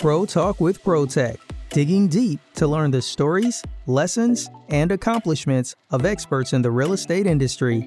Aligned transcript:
Pro 0.00 0.24
Talk 0.24 0.62
with 0.62 0.82
ProTech, 0.82 1.36
digging 1.68 2.08
deep 2.08 2.40
to 2.54 2.66
learn 2.66 2.90
the 2.90 3.02
stories, 3.02 3.62
lessons, 3.86 4.48
and 4.70 4.90
accomplishments 4.90 5.76
of 5.90 6.06
experts 6.06 6.54
in 6.54 6.62
the 6.62 6.70
real 6.70 6.94
estate 6.94 7.26
industry. 7.26 7.86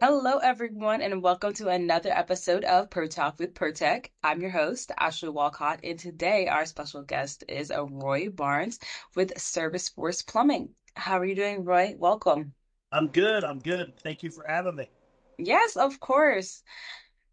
Hello, 0.00 0.38
everyone, 0.38 1.02
and 1.02 1.20
welcome 1.20 1.52
to 1.54 1.66
another 1.66 2.10
episode 2.10 2.62
of 2.62 2.88
Pro 2.88 3.08
Talk 3.08 3.40
with 3.40 3.52
ProTech. 3.52 4.06
I'm 4.22 4.40
your 4.40 4.50
host, 4.50 4.92
Ashley 5.00 5.30
Walcott, 5.30 5.80
and 5.82 5.98
today 5.98 6.46
our 6.46 6.64
special 6.64 7.02
guest 7.02 7.42
is 7.48 7.72
Roy 7.76 8.28
Barnes 8.28 8.78
with 9.16 9.36
Service 9.36 9.88
Force 9.88 10.22
Plumbing. 10.22 10.68
How 10.94 11.18
are 11.18 11.24
you 11.24 11.34
doing, 11.34 11.64
Roy? 11.64 11.96
Welcome. 11.98 12.52
I'm 12.92 13.08
good. 13.08 13.42
I'm 13.42 13.58
good. 13.58 13.94
Thank 14.00 14.22
you 14.22 14.30
for 14.30 14.44
having 14.46 14.76
me. 14.76 14.88
Yes, 15.46 15.76
of 15.76 16.00
course. 16.00 16.62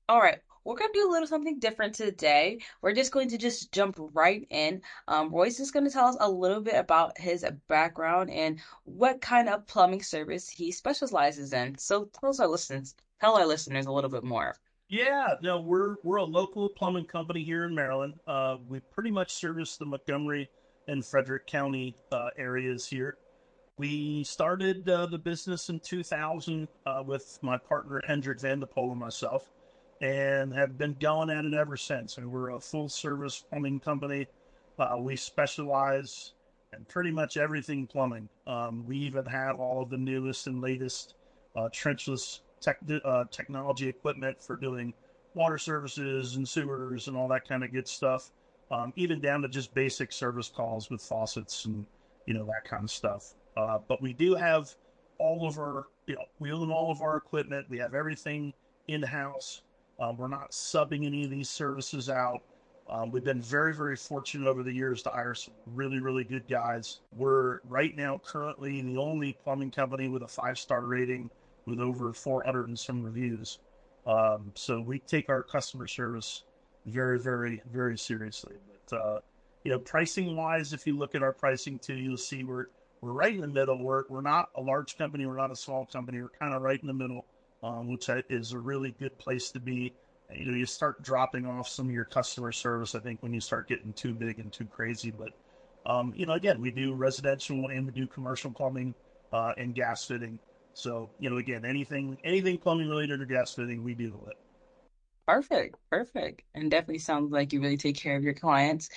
All 0.09 0.21
right. 0.21 0.39
We're 0.63 0.75
going 0.75 0.91
to 0.91 0.99
do 0.99 1.09
a 1.09 1.11
little 1.11 1.27
something 1.27 1.59
different 1.59 1.95
today. 1.95 2.59
We're 2.81 2.91
just 2.93 3.13
going 3.13 3.29
to 3.29 3.37
just 3.37 3.71
jump 3.71 3.95
right 4.13 4.45
in. 4.49 4.81
Um, 5.07 5.33
just 5.45 5.71
going 5.71 5.85
to 5.85 5.91
tell 5.91 6.07
us 6.07 6.17
a 6.19 6.29
little 6.29 6.59
bit 6.59 6.75
about 6.75 7.17
his 7.17 7.45
background 7.69 8.29
and 8.29 8.59
what 8.83 9.21
kind 9.21 9.47
of 9.47 9.65
plumbing 9.65 10.03
service 10.03 10.49
he 10.49 10.73
specializes 10.73 11.53
in. 11.53 11.77
So 11.77 12.09
tell 12.19 12.31
us 12.31 12.41
our 12.41 12.47
listeners, 12.47 12.95
tell 13.21 13.37
our 13.37 13.45
listeners 13.45 13.85
a 13.85 13.91
little 13.93 14.09
bit 14.09 14.25
more. 14.25 14.57
Yeah, 14.89 15.35
no, 15.41 15.61
we're 15.61 15.95
we're 16.03 16.17
a 16.17 16.23
local 16.23 16.67
plumbing 16.69 17.05
company 17.05 17.43
here 17.43 17.63
in 17.63 17.73
Maryland. 17.73 18.15
Uh, 18.27 18.57
we 18.67 18.79
pretty 18.79 19.11
much 19.11 19.33
service 19.33 19.77
the 19.77 19.85
Montgomery 19.85 20.49
and 20.89 21.05
Frederick 21.05 21.47
County 21.47 21.95
uh, 22.11 22.29
areas 22.37 22.85
here. 22.85 23.17
We 23.77 24.23
started 24.23 24.89
uh, 24.89 25.05
the 25.05 25.19
business 25.19 25.69
in 25.69 25.79
2000 25.79 26.67
uh, 26.87 27.03
with 27.05 27.37
my 27.43 27.59
partner 27.59 28.01
de 28.01 28.65
Pol 28.65 28.91
and 28.91 28.99
myself 28.99 29.51
and 30.01 30.51
have 30.53 30.79
been 30.79 30.95
going 30.99 31.29
at 31.29 31.45
it 31.45 31.53
ever 31.53 31.77
since. 31.77 32.17
And 32.17 32.31
we're 32.31 32.49
a 32.49 32.59
full 32.59 32.89
service 32.89 33.43
plumbing 33.49 33.79
company. 33.79 34.27
Uh, 34.79 34.95
we 34.99 35.15
specialize 35.15 36.33
in 36.75 36.85
pretty 36.85 37.11
much 37.11 37.37
everything 37.37 37.85
plumbing. 37.85 38.29
Um, 38.47 38.83
we 38.87 38.97
even 38.97 39.25
have 39.25 39.59
all 39.59 39.83
of 39.83 39.91
the 39.91 39.97
newest 39.97 40.47
and 40.47 40.59
latest 40.59 41.13
uh, 41.55 41.69
trenchless 41.69 42.39
tech, 42.59 42.79
uh, 43.05 43.25
technology 43.29 43.87
equipment 43.87 44.41
for 44.41 44.55
doing 44.55 44.91
water 45.35 45.59
services 45.59 46.35
and 46.35 46.47
sewers 46.47 47.07
and 47.07 47.15
all 47.15 47.27
that 47.27 47.47
kind 47.47 47.63
of 47.63 47.71
good 47.71 47.87
stuff. 47.87 48.31
Um, 48.71 48.91
even 48.95 49.21
down 49.21 49.43
to 49.43 49.47
just 49.47 49.73
basic 49.75 50.11
service 50.11 50.49
calls 50.49 50.89
with 50.89 51.01
faucets 51.01 51.65
and 51.65 51.85
you 52.25 52.33
know 52.33 52.45
that 52.45 52.65
kind 52.69 52.83
of 52.83 52.91
stuff. 52.91 53.33
Uh, 53.57 53.79
but 53.87 54.01
we 54.01 54.13
do 54.13 54.35
have 54.35 54.73
all 55.17 55.47
of 55.47 55.57
our, 55.57 55.87
you 56.05 56.13
know, 56.13 56.25
we 56.39 56.51
own 56.51 56.71
all 56.71 56.91
of 56.91 57.01
our 57.01 57.17
equipment. 57.17 57.65
We 57.69 57.79
have 57.79 57.95
everything 57.95 58.53
in 58.87 59.01
house. 59.01 59.63
Um, 59.99 60.15
we're 60.15 60.27
not 60.27 60.51
subbing 60.51 61.07
any 61.07 61.23
of 61.23 61.31
these 61.31 61.49
services 61.49 62.07
out. 62.07 62.43
Um, 62.87 63.11
we've 63.11 63.23
been 63.23 63.41
very, 63.41 63.73
very 63.73 63.95
fortunate 63.97 64.47
over 64.47 64.61
the 64.63 64.71
years 64.71 65.01
to 65.03 65.09
hire 65.09 65.33
some 65.33 65.55
really, 65.65 65.99
really 65.99 66.23
good 66.23 66.47
guys. 66.47 66.99
We're 67.11 67.59
right 67.67 67.95
now 67.97 68.21
currently 68.23 68.81
the 68.81 68.97
only 68.97 69.33
plumbing 69.43 69.71
company 69.71 70.07
with 70.07 70.21
a 70.21 70.27
five 70.27 70.57
star 70.59 70.81
rating 70.81 71.29
with 71.65 71.79
over 71.79 72.13
400 72.13 72.67
and 72.67 72.79
some 72.79 73.03
reviews. 73.03 73.59
Um, 74.05 74.51
so 74.53 74.79
we 74.79 74.99
take 74.99 75.29
our 75.29 75.43
customer 75.43 75.87
service 75.87 76.43
very, 76.85 77.19
very, 77.19 77.61
very 77.73 77.97
seriously. 77.97 78.55
But, 78.89 78.97
uh, 78.97 79.19
you 79.65 79.71
know, 79.71 79.79
pricing 79.79 80.37
wise, 80.37 80.71
if 80.71 80.87
you 80.87 80.97
look 80.97 81.15
at 81.15 81.23
our 81.23 81.33
pricing 81.33 81.79
too, 81.79 81.95
you'll 81.95 82.15
see 82.15 82.45
we're, 82.45 82.67
we're 83.01 83.13
right 83.13 83.33
in 83.33 83.41
the 83.41 83.47
middle. 83.47 83.83
We're, 83.83 84.03
we're 84.09 84.21
not 84.21 84.49
a 84.55 84.61
large 84.61 84.97
company. 84.97 85.25
We're 85.25 85.37
not 85.37 85.51
a 85.51 85.55
small 85.55 85.85
company. 85.85 86.21
We're 86.21 86.29
kind 86.29 86.53
of 86.53 86.61
right 86.61 86.79
in 86.79 86.87
the 86.87 86.93
middle 86.93 87.25
um, 87.63 87.87
which 87.87 88.09
is 88.29 88.51
a 88.51 88.59
really 88.59 88.91
good 88.99 89.17
place 89.17 89.51
to 89.51 89.59
be. 89.59 89.93
You 90.33 90.45
know, 90.45 90.57
you 90.57 90.65
start 90.65 91.01
dropping 91.01 91.45
off 91.45 91.67
some 91.67 91.87
of 91.87 91.93
your 91.93 92.05
customer 92.05 92.51
service, 92.51 92.95
I 92.95 92.99
think, 92.99 93.23
when 93.23 93.33
you 93.33 93.39
start 93.39 93.67
getting 93.67 93.93
too 93.93 94.13
big 94.13 94.39
and 94.39 94.51
too 94.51 94.65
crazy. 94.65 95.11
But, 95.11 95.31
um, 95.85 96.13
you 96.15 96.25
know, 96.25 96.33
again, 96.33 96.59
we 96.59 96.69
do 96.69 96.93
residential 96.93 97.67
and 97.67 97.85
we 97.85 97.93
do 97.93 98.07
commercial 98.07 98.51
plumbing 98.51 98.93
uh, 99.31 99.53
and 99.57 99.73
gas 99.73 100.05
fitting. 100.05 100.37
So, 100.73 101.09
you 101.19 101.29
know, 101.29 101.37
again, 101.37 101.65
anything 101.65 102.17
anything 102.23 102.57
plumbing 102.57 102.89
related 102.89 103.21
or 103.21 103.25
gas 103.25 103.53
fitting, 103.53 103.83
we 103.83 103.93
do 103.93 104.19
it. 104.27 104.37
Perfect, 105.25 105.75
perfect, 105.89 106.43
and 106.53 106.69
definitely 106.71 106.99
sounds 106.99 107.31
like 107.31 107.51
you 107.51 107.61
really 107.61 107.77
take 107.77 107.97
care 107.97 108.15
of 108.15 108.23
your 108.23 108.33
clients. 108.33 108.89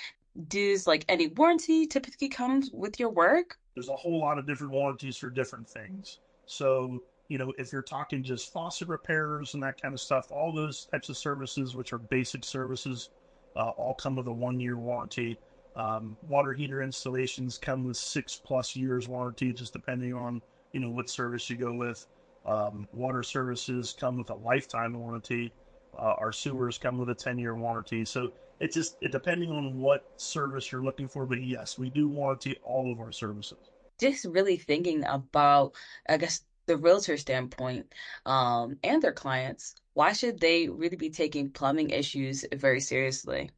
Does 0.49 0.87
like 0.87 1.05
any 1.09 1.29
warranty 1.29 1.87
typically 1.87 2.29
comes 2.29 2.71
with 2.73 3.01
your 3.01 3.11
work? 3.11 3.59
There's 3.75 3.89
a 3.89 3.97
whole 3.97 4.21
lot 4.21 4.39
of 4.39 4.47
different 4.47 4.73
warranties 4.73 5.17
for 5.17 5.31
different 5.31 5.69
things. 5.69 6.21
So 6.47 7.01
you 7.31 7.39
know, 7.39 7.53
if 7.59 7.73
you're 7.73 7.81
talking 7.81 8.25
just 8.25 8.53
faucet 8.53 8.89
repairs 8.89 9.55
and 9.55 9.63
that 9.63 9.81
kind 9.81 9.95
of 9.95 10.01
stuff, 10.01 10.33
all 10.33 10.53
those 10.53 10.87
types 10.87 11.09
of 11.09 11.17
services, 11.17 11.77
which 11.77 11.93
are 11.93 11.99
basic 11.99 12.45
services, 12.45 13.11
uh, 13.55 13.69
all 13.69 13.95
come 13.95 14.17
with 14.17 14.27
a 14.27 14.33
one 14.33 14.59
year 14.59 14.77
warranty. 14.77 15.39
Um, 15.77 16.17
water 16.29 16.53
heater 16.53 16.83
installations 16.83 17.57
come 17.57 17.85
with 17.85 17.97
six 17.97 18.35
plus 18.35 18.75
years 18.75 19.07
warranty, 19.07 19.53
just 19.53 19.73
depending 19.73 20.13
on, 20.13 20.43
you 20.73 20.81
know, 20.81 20.91
what 20.91 21.09
service 21.09 21.49
you 21.49 21.57
go 21.57 21.73
with. 21.73 22.05
Um, 22.45 22.89
water 22.93 23.23
services 23.23 23.95
come 23.99 24.19
with 24.19 24.31
a 24.31 24.35
lifetime 24.35 24.95
warranty. 24.95 25.53
Uh, 25.97 26.15
our 26.19 26.33
sewers 26.33 26.79
come 26.79 26.99
with 26.99 27.11
a 27.11 27.15
10 27.15 27.39
year 27.39 27.55
warranty. 27.55 28.05
So 28.05 28.33
it 28.61 28.73
just, 28.73 28.97
it 29.01 29.13
depending 29.13 29.51
on 29.51 29.79
what 29.79 30.09
service 30.17 30.71
you're 30.71 30.85
looking 30.85 31.09
for. 31.09 31.27
But 31.27 31.43
yes, 31.43 31.79
we 31.79 31.91
do 31.91 32.09
warranty 32.09 32.57
all 32.63 32.93
of 32.93 33.01
our 33.01 33.13
services. 33.13 33.59
Just 33.99 34.25
really 34.25 34.57
thinking 34.57 35.05
about, 35.07 35.73
I 36.09 36.17
guess, 36.17 36.43
the 36.67 36.77
realtor 36.77 37.17
standpoint 37.17 37.93
um, 38.27 38.77
and 38.85 39.03
their 39.03 39.13
clients, 39.13 39.75
why 39.95 40.13
should 40.13 40.39
they 40.39 40.69
really 40.69 40.97
be 40.97 41.11
taking 41.11 41.51
plumbing 41.51 41.91
issues 41.91 42.45
very 42.55 42.81
seriously? 42.81 43.51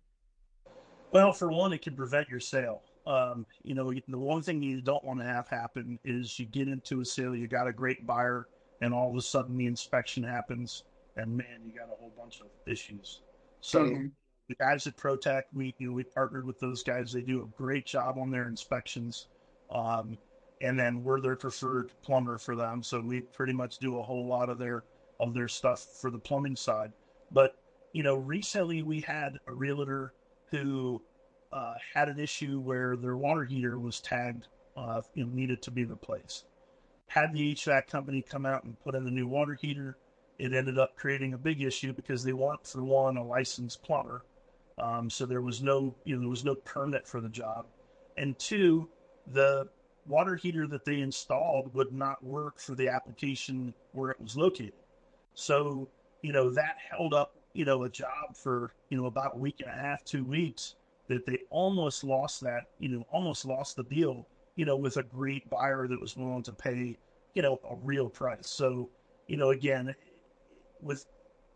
Well, 1.12 1.32
for 1.32 1.52
one, 1.52 1.74
it 1.74 1.82
can 1.82 1.94
prevent 1.94 2.28
your 2.30 2.40
sale. 2.40 2.82
Um, 3.06 3.44
you 3.62 3.74
know, 3.74 3.92
the 3.92 4.19
one 4.19 4.40
thing 4.40 4.62
you 4.62 4.80
don't 4.80 5.04
want 5.04 5.20
to 5.20 5.26
have 5.26 5.46
happen 5.48 5.98
is 6.04 6.38
you 6.38 6.46
get 6.46 6.69
into 6.69 7.00
a 7.00 7.04
sale, 7.04 7.36
you 7.36 7.48
got 7.48 7.69
a 7.69 7.72
great 7.72 8.06
buyer, 8.06 8.48
and 8.80 8.94
all 8.94 9.10
of 9.10 9.16
a 9.16 9.20
sudden 9.20 9.58
the 9.58 9.66
inspection 9.66 10.22
happens, 10.22 10.84
and 11.16 11.36
man, 11.36 11.60
you 11.66 11.72
got 11.72 11.88
a 11.92 12.00
whole 12.00 12.12
bunch 12.16 12.40
of 12.40 12.46
issues. 12.66 13.20
So, 13.60 13.84
mm-hmm. 13.84 14.06
The 14.48 14.54
guys 14.56 14.86
at 14.86 14.97
ProTech, 14.97 15.42
we 15.53 15.75
you 15.78 15.88
know 15.88 15.92
we 15.92 16.04
partnered 16.04 16.47
with 16.47 16.60
those 16.60 16.82
guys. 16.82 17.12
They 17.12 17.22
do 17.22 17.42
a 17.42 17.56
great 17.56 17.86
job 17.86 18.19
on 18.19 18.30
their 18.30 18.48
inspections. 18.48 19.28
Um, 19.70 20.19
and 20.60 20.78
then 20.78 21.03
we're 21.03 21.20
their 21.20 21.36
preferred 21.36 21.91
plumber 22.03 22.38
for 22.38 22.54
them. 22.54 22.82
So 22.82 23.00
we 23.00 23.20
pretty 23.20 23.52
much 23.52 23.78
do 23.78 23.98
a 23.98 24.02
whole 24.02 24.26
lot 24.26 24.48
of 24.48 24.58
their 24.58 24.84
of 25.20 25.34
their 25.34 25.48
stuff 25.48 25.84
for 26.00 26.10
the 26.10 26.19
plumbing 26.19 26.56
side. 26.56 26.92
But 27.31 27.56
you 27.92 28.02
know, 28.02 28.16
recently 28.16 28.82
we 28.82 29.00
had 29.00 29.38
a 29.47 29.52
realtor 29.52 30.14
who 30.50 31.02
uh, 31.52 31.75
had 31.94 32.08
an 32.08 32.19
issue 32.19 32.60
where 32.60 32.97
their 32.97 33.16
water 33.16 33.44
heater 33.44 33.78
was 33.78 34.00
tagged, 34.00 34.48
uh, 34.76 35.02
needed 35.14 35.62
to 35.62 35.70
be 35.70 35.84
replaced. 35.84 36.47
Had 37.08 37.32
the 37.32 37.54
HVAC 37.54 37.88
company 37.88 38.22
come 38.22 38.47
out 38.47 38.64
and 38.64 38.81
put 38.81 38.94
in 38.94 39.04
the 39.04 39.10
new 39.10 39.28
water 39.28 39.54
heater, 39.60 39.98
it 40.38 40.54
ended 40.54 40.78
up 40.78 40.97
creating 40.97 41.34
a 41.34 41.38
big 41.38 41.60
issue 41.60 41.92
because 41.92 42.25
they 42.25 42.32
want, 42.32 42.66
for 42.66 42.82
one, 42.82 43.19
a 43.19 43.25
licensed 43.25 43.82
plumber. 43.82 44.25
Um, 44.78 45.10
so 45.10 45.26
there 45.26 45.42
was 45.42 45.62
no, 45.62 45.94
you 46.04 46.14
know, 46.14 46.20
there 46.20 46.30
was 46.30 46.44
no 46.44 46.54
permit 46.54 47.06
for 47.06 47.20
the 47.20 47.28
job, 47.28 47.66
and 48.16 48.38
two, 48.38 48.88
the 49.32 49.68
water 50.06 50.34
heater 50.36 50.66
that 50.66 50.84
they 50.84 51.00
installed 51.00 51.72
would 51.74 51.92
not 51.92 52.22
work 52.24 52.58
for 52.58 52.74
the 52.74 52.88
application 52.88 53.72
where 53.92 54.10
it 54.10 54.20
was 54.20 54.36
located. 54.36 54.72
So, 55.34 55.88
you 56.22 56.32
know, 56.32 56.50
that 56.50 56.76
held 56.90 57.14
up, 57.14 57.34
you 57.52 57.64
know, 57.64 57.84
a 57.84 57.88
job 57.88 58.36
for, 58.36 58.72
you 58.90 58.96
know, 58.96 59.06
about 59.06 59.36
a 59.36 59.38
week 59.38 59.60
and 59.60 59.70
a 59.70 59.72
half, 59.72 60.04
two 60.04 60.24
weeks 60.24 60.74
that 61.08 61.26
they 61.26 61.38
almost 61.50 62.04
lost 62.04 62.40
that, 62.42 62.64
you 62.78 62.88
know, 62.88 63.04
almost 63.10 63.44
lost 63.44 63.76
the 63.76 63.84
deal, 63.84 64.26
you 64.56 64.64
know, 64.64 64.76
with 64.76 64.96
a 64.96 65.02
great 65.02 65.48
buyer 65.50 65.86
that 65.86 66.00
was 66.00 66.16
willing 66.16 66.42
to 66.42 66.52
pay, 66.52 66.96
you 67.34 67.42
know, 67.42 67.60
a 67.70 67.76
real 67.82 68.08
price. 68.08 68.48
So, 68.48 68.88
you 69.28 69.36
know, 69.36 69.50
again, 69.50 69.94
with 70.80 71.06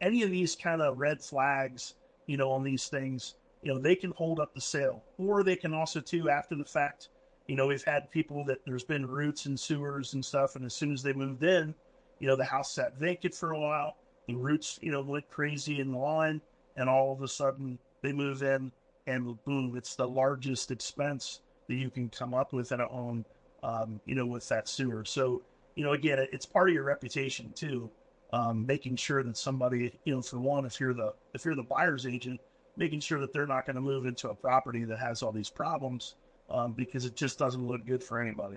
any 0.01 0.23
of 0.23 0.31
these 0.31 0.55
kind 0.55 0.83
of 0.83 0.99
red 0.99 1.21
flags, 1.21 1.95
you 2.27 2.37
know, 2.37 2.51
on 2.51 2.63
these 2.63 2.89
things, 2.89 3.37
you 3.63 3.73
know, 3.73 3.81
they 3.81 3.97
can 3.97 4.13
hold 4.13 4.41
up 4.41 4.55
the 4.55 4.61
sale 4.61 5.03
or 5.19 5.43
they 5.43 5.57
can 5.57 5.75
also 5.75 6.01
too, 6.01 6.29
after 6.29 6.55
the 6.55 6.65
fact, 6.65 7.09
you 7.47 7.57
know, 7.57 7.67
we've 7.67 7.85
had 7.85 8.11
people 8.11 8.45
that 8.45 8.59
there's 8.67 8.85
been 8.85 9.07
roots 9.07 9.47
and 9.47 9.59
sewers 9.59 10.15
and 10.15 10.25
stuff, 10.25 10.57
and 10.57 10.65
as 10.65 10.75
soon 10.75 10.93
as 10.93 11.03
they 11.03 11.13
moved 11.13 11.45
in, 11.45 11.75
you 12.19 12.27
know, 12.27 12.37
the 12.37 12.45
house 12.45 12.73
sat 12.73 12.99
vacant 12.99 13.35
for 13.35 13.53
a 13.53 13.61
while. 13.61 13.97
The 14.27 14.35
roots, 14.35 14.79
you 14.83 14.91
know, 14.91 15.03
went 15.03 15.31
crazy 15.31 15.79
in 15.81 15.93
the 15.93 15.99
line, 15.99 16.41
and 16.77 16.89
all 16.89 17.13
of 17.13 17.23
a 17.23 17.29
sudden 17.29 17.79
they 18.03 18.13
move 18.13 18.43
in, 18.43 18.73
and 19.07 19.45
boom, 19.45 19.77
it's 19.77 19.95
the 19.95 20.09
largest 20.09 20.73
expense 20.73 21.41
that 21.69 21.75
you 21.75 21.91
can 21.91 22.09
come 22.09 22.35
up 22.35 22.53
with 22.53 22.73
in 22.73 22.81
a 22.81 22.87
home, 22.87 23.25
um, 23.63 24.01
you 24.05 24.17
know, 24.17 24.27
with 24.27 24.49
that 24.49 24.69
sewer. 24.69 25.05
So, 25.05 25.43
you 25.77 25.85
know, 25.85 25.93
again, 25.93 26.27
it's 26.33 26.47
part 26.47 26.69
of 26.69 26.75
your 26.75 26.85
reputation 26.85 27.53
too, 27.55 27.91
um, 28.33 28.67
making 28.67 28.97
sure 28.97 29.23
that 29.23 29.37
somebody, 29.37 29.99
you 30.05 30.15
know, 30.15 30.23
for 30.23 30.39
one, 30.39 30.65
if 30.65 30.81
you're 30.81 30.95
the 30.95 31.15
if 31.35 31.45
you're 31.45 31.55
the 31.55 31.63
buyer's 31.63 32.07
agent, 32.07 32.41
making 32.77 33.01
sure 33.01 33.21
that 33.21 33.33
they're 33.33 33.47
not 33.47 33.67
going 33.67 33.77
to 33.77 33.83
move 33.83 34.07
into 34.07 34.31
a 34.31 34.35
property 34.35 34.85
that 34.85 34.99
has 34.99 35.23
all 35.23 35.33
these 35.33 35.51
problems 35.51 36.17
um, 36.51 36.73
because 36.73 37.05
it 37.05 37.17
just 37.17 37.39
doesn't 37.39 37.67
look 37.67 37.87
good 37.87 38.03
for 38.03 38.21
anybody. 38.21 38.57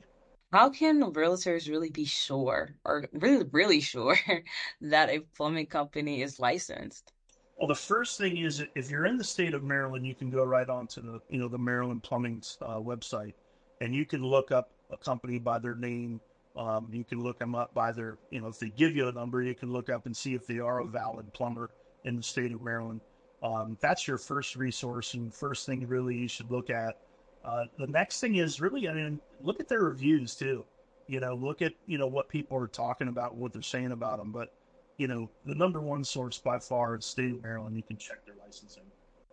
How 0.51 0.69
can 0.69 1.01
realtors 1.13 1.69
really 1.69 1.91
be 1.91 2.05
sure, 2.05 2.75
or 2.83 3.05
really, 3.13 3.45
really 3.51 3.81
sure, 3.81 4.17
that 4.81 5.09
a 5.09 5.19
plumbing 5.37 5.67
company 5.67 6.23
is 6.23 6.39
licensed? 6.39 7.13
Well, 7.57 7.67
the 7.67 7.75
first 7.75 8.17
thing 8.17 8.37
is 8.37 8.63
if 8.73 8.89
you're 8.89 9.05
in 9.05 9.17
the 9.17 9.23
state 9.23 9.53
of 9.53 9.63
Maryland, 9.63 10.07
you 10.07 10.15
can 10.15 10.29
go 10.29 10.43
right 10.43 10.67
onto 10.67 11.01
the 11.01 11.19
you 11.29 11.39
know 11.39 11.49
the 11.49 11.57
Maryland 11.57 12.03
Plumbing 12.03 12.41
uh, 12.61 12.77
website, 12.77 13.33
and 13.81 13.93
you 13.93 14.05
can 14.05 14.23
look 14.23 14.51
up 14.51 14.71
a 14.91 14.97
company 14.97 15.37
by 15.39 15.59
their 15.59 15.75
name. 15.75 16.19
Um, 16.59 16.89
you 16.91 17.05
can 17.05 17.23
look 17.23 17.39
them 17.39 17.55
up 17.55 17.73
by 17.73 17.93
their 17.93 18.17
you 18.31 18.41
know 18.41 18.47
if 18.47 18.59
they 18.59 18.69
give 18.69 18.93
you 18.93 19.07
a 19.07 19.11
number, 19.13 19.41
you 19.41 19.55
can 19.55 19.71
look 19.71 19.89
up 19.89 20.05
and 20.05 20.15
see 20.15 20.33
if 20.35 20.45
they 20.45 20.59
are 20.59 20.81
a 20.81 20.85
valid 20.85 21.33
plumber 21.33 21.71
in 22.03 22.17
the 22.17 22.23
state 22.23 22.51
of 22.51 22.61
Maryland. 22.61 22.99
Um, 23.41 23.77
that's 23.79 24.05
your 24.05 24.17
first 24.17 24.57
resource 24.57 25.13
and 25.13 25.33
first 25.33 25.65
thing 25.65 25.87
really 25.87 26.17
you 26.17 26.27
should 26.27 26.51
look 26.51 26.69
at. 26.69 26.99
Uh, 27.45 27.63
the 27.77 27.87
next 27.87 28.19
thing 28.19 28.35
is 28.35 28.59
really, 28.59 28.89
I 28.89 28.93
mean, 28.93 29.21
look 29.41 29.61
at 29.61 29.69
their 29.69 29.83
reviews 29.83 30.35
too. 30.35 30.65
You 31.07 31.21
know, 31.21 31.33
look 31.33 31.61
at 31.61 31.71
you 31.87 31.97
know 31.97 32.07
what 32.07 32.27
people 32.27 32.57
are 32.57 32.67
talking 32.67 33.07
about, 33.07 33.35
what 33.35 33.53
they're 33.53 33.61
saying 33.61 33.93
about 33.93 34.17
them. 34.17 34.33
But 34.33 34.53
you 34.97 35.07
know, 35.07 35.29
the 35.45 35.55
number 35.55 35.79
one 35.79 36.03
source 36.03 36.39
by 36.39 36.59
far 36.59 36.97
is 36.97 37.05
state 37.05 37.31
of 37.31 37.41
Maryland. 37.41 37.77
You 37.77 37.83
can 37.83 37.95
check 37.95 38.25
their 38.25 38.35
licensing. 38.43 38.83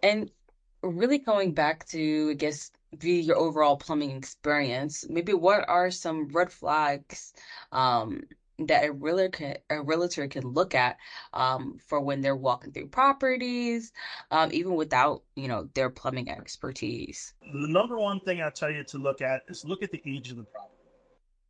And 0.05 0.31
really 0.83 1.19
going 1.19 1.53
back 1.53 1.87
to, 1.89 2.29
I 2.31 2.35
guess, 2.35 2.71
via 2.99 3.21
your 3.23 3.37
overall 3.37 3.77
plumbing 3.77 4.11
experience, 4.13 5.07
maybe 5.09 5.33
what 5.33 5.69
are 5.69 5.91
some 5.91 6.29
red 6.29 6.51
flags 6.51 7.33
um, 7.73 8.23
that 8.59 8.85
a 8.85 8.93
realtor 8.93 9.29
can, 9.29 9.57
a 9.71 9.83
realtor 9.83 10.27
can 10.29 10.47
look 10.47 10.75
at 10.75 10.97
um, 11.35 11.79
for 11.87 12.01
when 12.01 12.21
they're 12.21 12.37
walking 12.37 12.73
through 12.73 12.89
properties, 12.89 13.93
um, 14.31 14.51
even 14.53 14.75
without 14.75 15.23
you 15.35 15.49
know 15.49 15.69
their 15.75 15.91
plumbing 15.91 16.31
expertise. 16.31 17.35
The 17.41 17.69
number 17.69 17.99
one 17.99 18.21
thing 18.21 18.41
I 18.41 18.51
tell 18.51 18.71
you 18.71 18.85
to 18.85 18.99
look 18.99 19.21
at 19.21 19.43
is 19.49 19.65
look 19.65 19.83
at 19.83 19.91
the 19.91 20.03
age 20.07 20.31
of 20.31 20.39
the 20.39 20.45
property. 20.45 20.73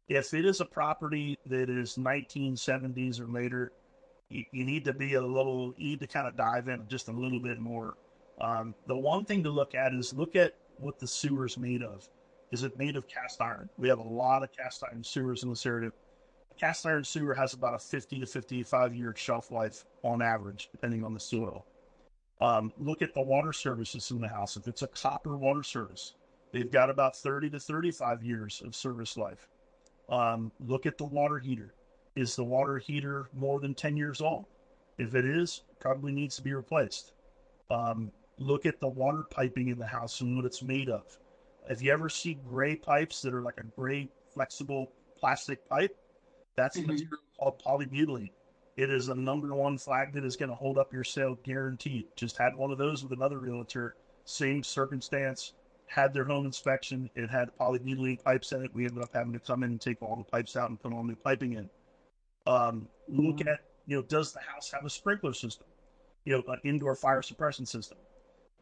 If 0.08 0.34
it 0.34 0.44
is 0.44 0.60
a 0.60 0.64
property 0.64 1.36
that 1.46 1.68
is 1.68 1.96
1970s 1.96 3.20
or 3.20 3.26
later, 3.26 3.72
you, 4.28 4.44
you 4.52 4.64
need 4.64 4.84
to 4.84 4.92
be 4.92 5.14
a 5.14 5.20
little, 5.20 5.74
you 5.76 5.90
need 5.90 6.00
to 6.00 6.06
kind 6.06 6.28
of 6.28 6.36
dive 6.36 6.68
in 6.68 6.86
just 6.88 7.08
a 7.08 7.12
little 7.12 7.40
bit 7.40 7.58
more. 7.58 7.94
Um, 8.40 8.74
the 8.86 8.96
one 8.96 9.24
thing 9.24 9.42
to 9.44 9.50
look 9.50 9.74
at 9.74 9.92
is 9.94 10.14
look 10.14 10.36
at 10.36 10.54
what 10.78 10.98
the 10.98 11.06
sewer's 11.06 11.58
made 11.58 11.82
of. 11.82 12.08
Is 12.52 12.62
it 12.62 12.78
made 12.78 12.96
of 12.96 13.08
cast 13.08 13.40
iron? 13.40 13.68
We 13.76 13.88
have 13.88 13.98
a 13.98 14.02
lot 14.02 14.42
of 14.42 14.52
cast 14.52 14.84
iron 14.84 15.02
sewers 15.02 15.42
in 15.42 15.50
this 15.50 15.66
area 15.66 15.90
cast 16.56 16.86
iron 16.86 17.04
sewer 17.04 17.34
has 17.34 17.54
about 17.54 17.74
a 17.74 17.78
50 17.78 18.20
to 18.20 18.26
55 18.26 18.94
year 18.94 19.14
shelf 19.16 19.50
life 19.50 19.84
on 20.02 20.22
average, 20.22 20.68
depending 20.72 21.04
on 21.04 21.14
the 21.14 21.20
soil. 21.20 21.66
Um, 22.40 22.72
look 22.78 23.02
at 23.02 23.14
the 23.14 23.22
water 23.22 23.52
services 23.52 24.10
in 24.10 24.20
the 24.20 24.28
house. 24.28 24.56
If 24.56 24.68
it's 24.68 24.82
a 24.82 24.88
copper 24.88 25.36
water 25.36 25.62
service, 25.62 26.14
they've 26.52 26.70
got 26.70 26.90
about 26.90 27.16
30 27.16 27.50
to 27.50 27.60
35 27.60 28.22
years 28.22 28.62
of 28.64 28.74
service 28.74 29.16
life. 29.16 29.48
Um, 30.08 30.52
look 30.60 30.86
at 30.86 30.98
the 30.98 31.04
water 31.04 31.38
heater. 31.38 31.74
Is 32.14 32.36
the 32.36 32.44
water 32.44 32.78
heater 32.78 33.28
more 33.34 33.60
than 33.60 33.74
10 33.74 33.96
years 33.96 34.20
old? 34.20 34.46
If 34.98 35.14
it 35.14 35.24
is, 35.26 35.62
probably 35.80 36.12
needs 36.12 36.36
to 36.36 36.42
be 36.42 36.54
replaced. 36.54 37.12
Um, 37.70 38.10
look 38.38 38.66
at 38.66 38.80
the 38.80 38.88
water 38.88 39.24
piping 39.30 39.68
in 39.68 39.78
the 39.78 39.86
house 39.86 40.20
and 40.20 40.36
what 40.36 40.44
it's 40.44 40.62
made 40.62 40.88
of. 40.88 41.04
If 41.68 41.82
you 41.82 41.92
ever 41.92 42.08
see 42.08 42.34
gray 42.48 42.76
pipes 42.76 43.22
that 43.22 43.34
are 43.34 43.42
like 43.42 43.58
a 43.58 43.64
gray 43.64 44.08
flexible 44.32 44.92
plastic 45.18 45.68
pipe, 45.68 45.96
that's 46.56 46.76
mm-hmm. 46.76 46.92
material 46.92 47.18
called 47.38 47.62
polybutylene. 47.64 48.30
It 48.76 48.90
is 48.90 49.06
the 49.06 49.14
number 49.14 49.54
one 49.54 49.78
flag 49.78 50.12
that 50.12 50.24
is 50.24 50.36
going 50.36 50.50
to 50.50 50.54
hold 50.54 50.76
up 50.76 50.92
your 50.92 51.04
sale 51.04 51.38
guaranteed. 51.42 52.06
Just 52.14 52.36
had 52.36 52.54
one 52.54 52.70
of 52.70 52.78
those 52.78 53.02
with 53.02 53.12
another 53.12 53.38
realtor, 53.38 53.96
same 54.24 54.62
circumstance, 54.62 55.54
had 55.86 56.12
their 56.12 56.24
home 56.24 56.44
inspection. 56.44 57.08
It 57.14 57.30
had 57.30 57.48
polybutylene 57.58 58.22
pipes 58.22 58.52
in 58.52 58.64
it. 58.64 58.74
We 58.74 58.84
ended 58.84 59.02
up 59.02 59.10
having 59.14 59.32
to 59.32 59.38
come 59.38 59.62
in 59.62 59.70
and 59.70 59.80
take 59.80 60.02
all 60.02 60.16
the 60.16 60.24
pipes 60.24 60.56
out 60.56 60.68
and 60.68 60.80
put 60.80 60.92
all 60.92 61.04
new 61.04 61.16
piping 61.16 61.54
in. 61.54 61.70
Um, 62.46 62.86
look 63.08 63.36
mm-hmm. 63.36 63.48
at, 63.48 63.60
you 63.86 63.96
know, 63.96 64.02
does 64.02 64.32
the 64.32 64.40
house 64.40 64.70
have 64.72 64.84
a 64.84 64.90
sprinkler 64.90 65.32
system? 65.32 65.66
You 66.24 66.34
know, 66.34 66.52
an 66.52 66.60
indoor 66.64 66.96
fire 66.96 67.22
suppression 67.22 67.64
system. 67.64 67.98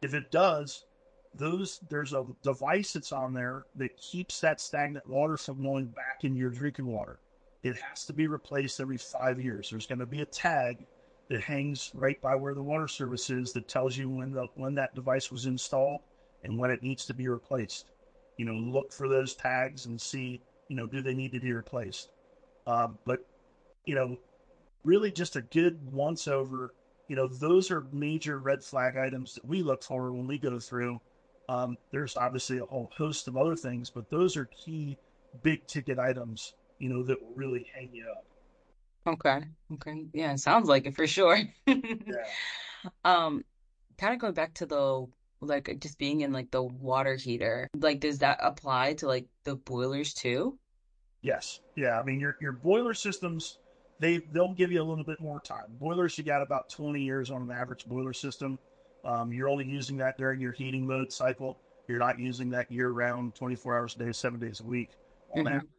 If 0.05 0.13
it 0.13 0.29
does, 0.29 0.85
those 1.33 1.79
there's 1.89 2.13
a 2.13 2.27
device 2.43 2.93
that's 2.93 3.11
on 3.11 3.33
there 3.33 3.65
that 3.75 3.97
keeps 3.97 4.39
that 4.39 4.61
stagnant 4.61 5.09
water 5.09 5.35
from 5.35 5.63
going 5.63 5.87
back 5.87 6.23
into 6.23 6.37
your 6.37 6.51
drinking 6.51 6.85
water. 6.85 7.17
It 7.63 7.75
has 7.77 8.05
to 8.05 8.13
be 8.13 8.27
replaced 8.27 8.79
every 8.79 8.99
five 8.99 9.41
years. 9.41 9.71
There's 9.71 9.87
going 9.87 9.99
to 9.99 10.05
be 10.05 10.21
a 10.21 10.25
tag 10.25 10.85
that 11.29 11.41
hangs 11.41 11.89
right 11.95 12.21
by 12.21 12.35
where 12.35 12.53
the 12.53 12.61
water 12.61 12.87
service 12.87 13.31
is 13.31 13.51
that 13.53 13.67
tells 13.67 13.97
you 13.97 14.07
when 14.07 14.31
the 14.31 14.45
when 14.53 14.75
that 14.75 14.93
device 14.93 15.31
was 15.31 15.47
installed 15.47 16.01
and 16.43 16.59
when 16.59 16.69
it 16.69 16.83
needs 16.83 17.07
to 17.07 17.15
be 17.15 17.27
replaced. 17.27 17.87
You 18.37 18.45
know, 18.45 18.53
look 18.53 18.93
for 18.93 19.09
those 19.09 19.33
tags 19.33 19.87
and 19.87 19.99
see, 19.99 20.39
you 20.67 20.75
know, 20.75 20.85
do 20.85 21.01
they 21.01 21.15
need 21.15 21.31
to 21.31 21.39
be 21.39 21.51
replaced? 21.51 22.11
Um, 22.67 22.99
but 23.05 23.25
you 23.85 23.95
know, 23.95 24.17
really 24.83 25.11
just 25.11 25.35
a 25.35 25.41
good 25.41 25.79
once 25.91 26.27
over. 26.27 26.75
You 27.07 27.15
know, 27.15 27.27
those 27.27 27.71
are 27.71 27.85
major 27.91 28.39
red 28.39 28.63
flag 28.63 28.97
items 28.97 29.35
that 29.35 29.45
we 29.45 29.61
look 29.61 29.83
for 29.83 30.11
when 30.11 30.27
we 30.27 30.37
go 30.37 30.59
through. 30.59 30.99
Um, 31.47 31.77
there's 31.91 32.17
obviously 32.17 32.57
a 32.57 32.65
whole 32.65 32.91
host 32.97 33.27
of 33.27 33.37
other 33.37 33.55
things, 33.55 33.89
but 33.89 34.09
those 34.09 34.35
are 34.35 34.45
key 34.45 34.97
big 35.43 35.67
ticket 35.67 35.99
items 35.99 36.55
you 36.79 36.89
know, 36.89 37.03
that 37.03 37.21
will 37.21 37.33
really 37.35 37.65
hang 37.73 37.89
you 37.93 38.05
up. 38.09 38.25
Okay. 39.07 39.45
Okay. 39.73 40.05
Yeah, 40.13 40.33
it 40.33 40.39
sounds 40.39 40.67
like 40.67 40.85
it 40.85 40.95
for 40.95 41.07
sure. 41.07 41.39
yeah. 41.67 41.83
Um, 43.03 43.43
kind 43.97 44.13
of 44.13 44.19
going 44.19 44.33
back 44.33 44.53
to 44.55 44.65
the 44.65 45.05
like 45.41 45.77
just 45.79 45.99
being 45.99 46.21
in 46.21 46.33
like 46.33 46.49
the 46.51 46.63
water 46.63 47.15
heater. 47.15 47.67
Like, 47.77 47.99
does 47.99 48.19
that 48.19 48.39
apply 48.41 48.95
to 48.95 49.07
like 49.07 49.27
the 49.43 49.55
boilers 49.55 50.13
too? 50.13 50.57
Yes. 51.21 51.59
Yeah. 51.75 51.99
I 51.99 52.03
mean, 52.03 52.19
your 52.19 52.37
your 52.41 52.53
boiler 52.53 52.93
systems, 52.93 53.59
they 53.99 54.17
they'll 54.31 54.53
give 54.53 54.71
you 54.71 54.81
a 54.81 54.83
little 54.83 55.03
bit 55.03 55.19
more 55.19 55.39
time. 55.39 55.65
Boilers, 55.79 56.17
you 56.17 56.23
got 56.23 56.41
about 56.41 56.69
twenty 56.69 57.01
years 57.01 57.31
on 57.31 57.43
an 57.43 57.51
average 57.51 57.85
boiler 57.85 58.13
system. 58.13 58.59
Um, 59.03 59.31
you're 59.31 59.47
only 59.47 59.65
using 59.65 59.97
that 59.97 60.17
during 60.17 60.41
your 60.41 60.51
heating 60.51 60.85
mode 60.85 61.13
cycle. 61.13 61.59
You're 61.87 61.99
not 61.99 62.19
using 62.19 62.49
that 62.49 62.71
year 62.71 62.89
round, 62.89 63.35
24 63.35 63.77
hours 63.77 63.95
a 63.95 63.99
day, 64.05 64.11
seven 64.11 64.39
days 64.39 64.59
a 64.61 64.63
week 64.63 64.89
on 65.35 65.45
mm-hmm. 65.45 65.55
average. 65.55 65.69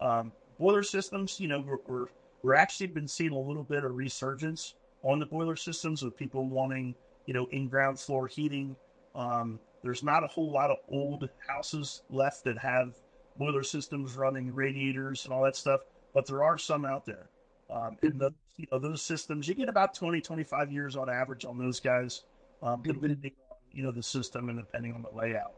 Um, 0.00 0.32
boiler 0.58 0.84
systems, 0.84 1.40
you 1.40 1.48
know, 1.48 1.60
we're, 1.60 1.78
we're, 1.86 2.06
we're 2.42 2.54
actually 2.54 2.88
been 2.88 3.08
seeing 3.08 3.32
a 3.32 3.38
little 3.38 3.64
bit 3.64 3.84
of 3.84 3.94
resurgence 3.96 4.74
on 5.02 5.18
the 5.18 5.26
boiler 5.26 5.56
systems 5.56 6.02
with 6.02 6.16
people 6.16 6.48
wanting, 6.48 6.94
you 7.26 7.34
know, 7.34 7.46
in 7.50 7.68
ground 7.68 7.98
floor 7.98 8.28
heating. 8.28 8.76
Um, 9.14 9.58
there's 9.82 10.04
not 10.04 10.22
a 10.22 10.28
whole 10.28 10.52
lot 10.52 10.70
of 10.70 10.76
old 10.88 11.28
houses 11.48 12.02
left 12.08 12.44
that 12.44 12.58
have 12.58 12.94
boiler 13.36 13.64
systems 13.64 14.14
running 14.14 14.54
radiators 14.54 15.24
and 15.24 15.34
all 15.34 15.42
that 15.42 15.56
stuff, 15.56 15.80
but 16.14 16.26
there 16.26 16.44
are 16.44 16.58
some 16.58 16.84
out 16.84 17.04
there. 17.04 17.28
Um, 17.72 17.96
and 18.02 18.20
the, 18.20 18.32
you 18.56 18.66
know, 18.70 18.78
those 18.78 19.02
systems, 19.02 19.48
you 19.48 19.54
get 19.54 19.68
about 19.68 19.94
20, 19.94 20.20
25 20.20 20.70
years 20.70 20.94
on 20.94 21.08
average 21.08 21.44
on 21.44 21.58
those 21.58 21.80
guys, 21.80 22.24
um, 22.62 22.82
depending 22.82 23.32
on, 23.50 23.56
you 23.72 23.82
know, 23.82 23.90
the 23.90 24.02
system 24.02 24.48
and 24.48 24.58
depending 24.58 24.92
on 24.92 25.02
the 25.02 25.10
layout. 25.16 25.54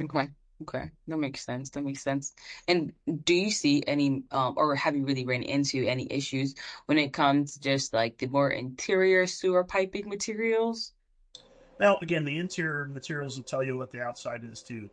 Okay. 0.00 0.28
Okay, 0.62 0.90
that 1.06 1.16
makes 1.16 1.44
sense. 1.44 1.70
That 1.70 1.84
makes 1.84 2.02
sense. 2.02 2.32
And 2.66 2.92
do 3.24 3.32
you 3.32 3.50
see 3.50 3.84
any, 3.86 4.24
um, 4.32 4.54
or 4.56 4.74
have 4.74 4.96
you 4.96 5.04
really 5.04 5.24
ran 5.24 5.44
into 5.44 5.86
any 5.86 6.08
issues 6.10 6.56
when 6.86 6.98
it 6.98 7.12
comes 7.12 7.54
to 7.54 7.60
just 7.60 7.94
like 7.94 8.18
the 8.18 8.26
more 8.26 8.50
interior 8.50 9.28
sewer 9.28 9.62
piping 9.62 10.08
materials? 10.08 10.94
Well, 11.78 11.98
again, 12.02 12.24
the 12.24 12.38
interior 12.38 12.86
materials 12.86 13.36
will 13.36 13.44
tell 13.44 13.62
you 13.62 13.76
what 13.76 13.92
the 13.92 14.02
outside 14.02 14.42
is 14.42 14.60
too. 14.60 14.90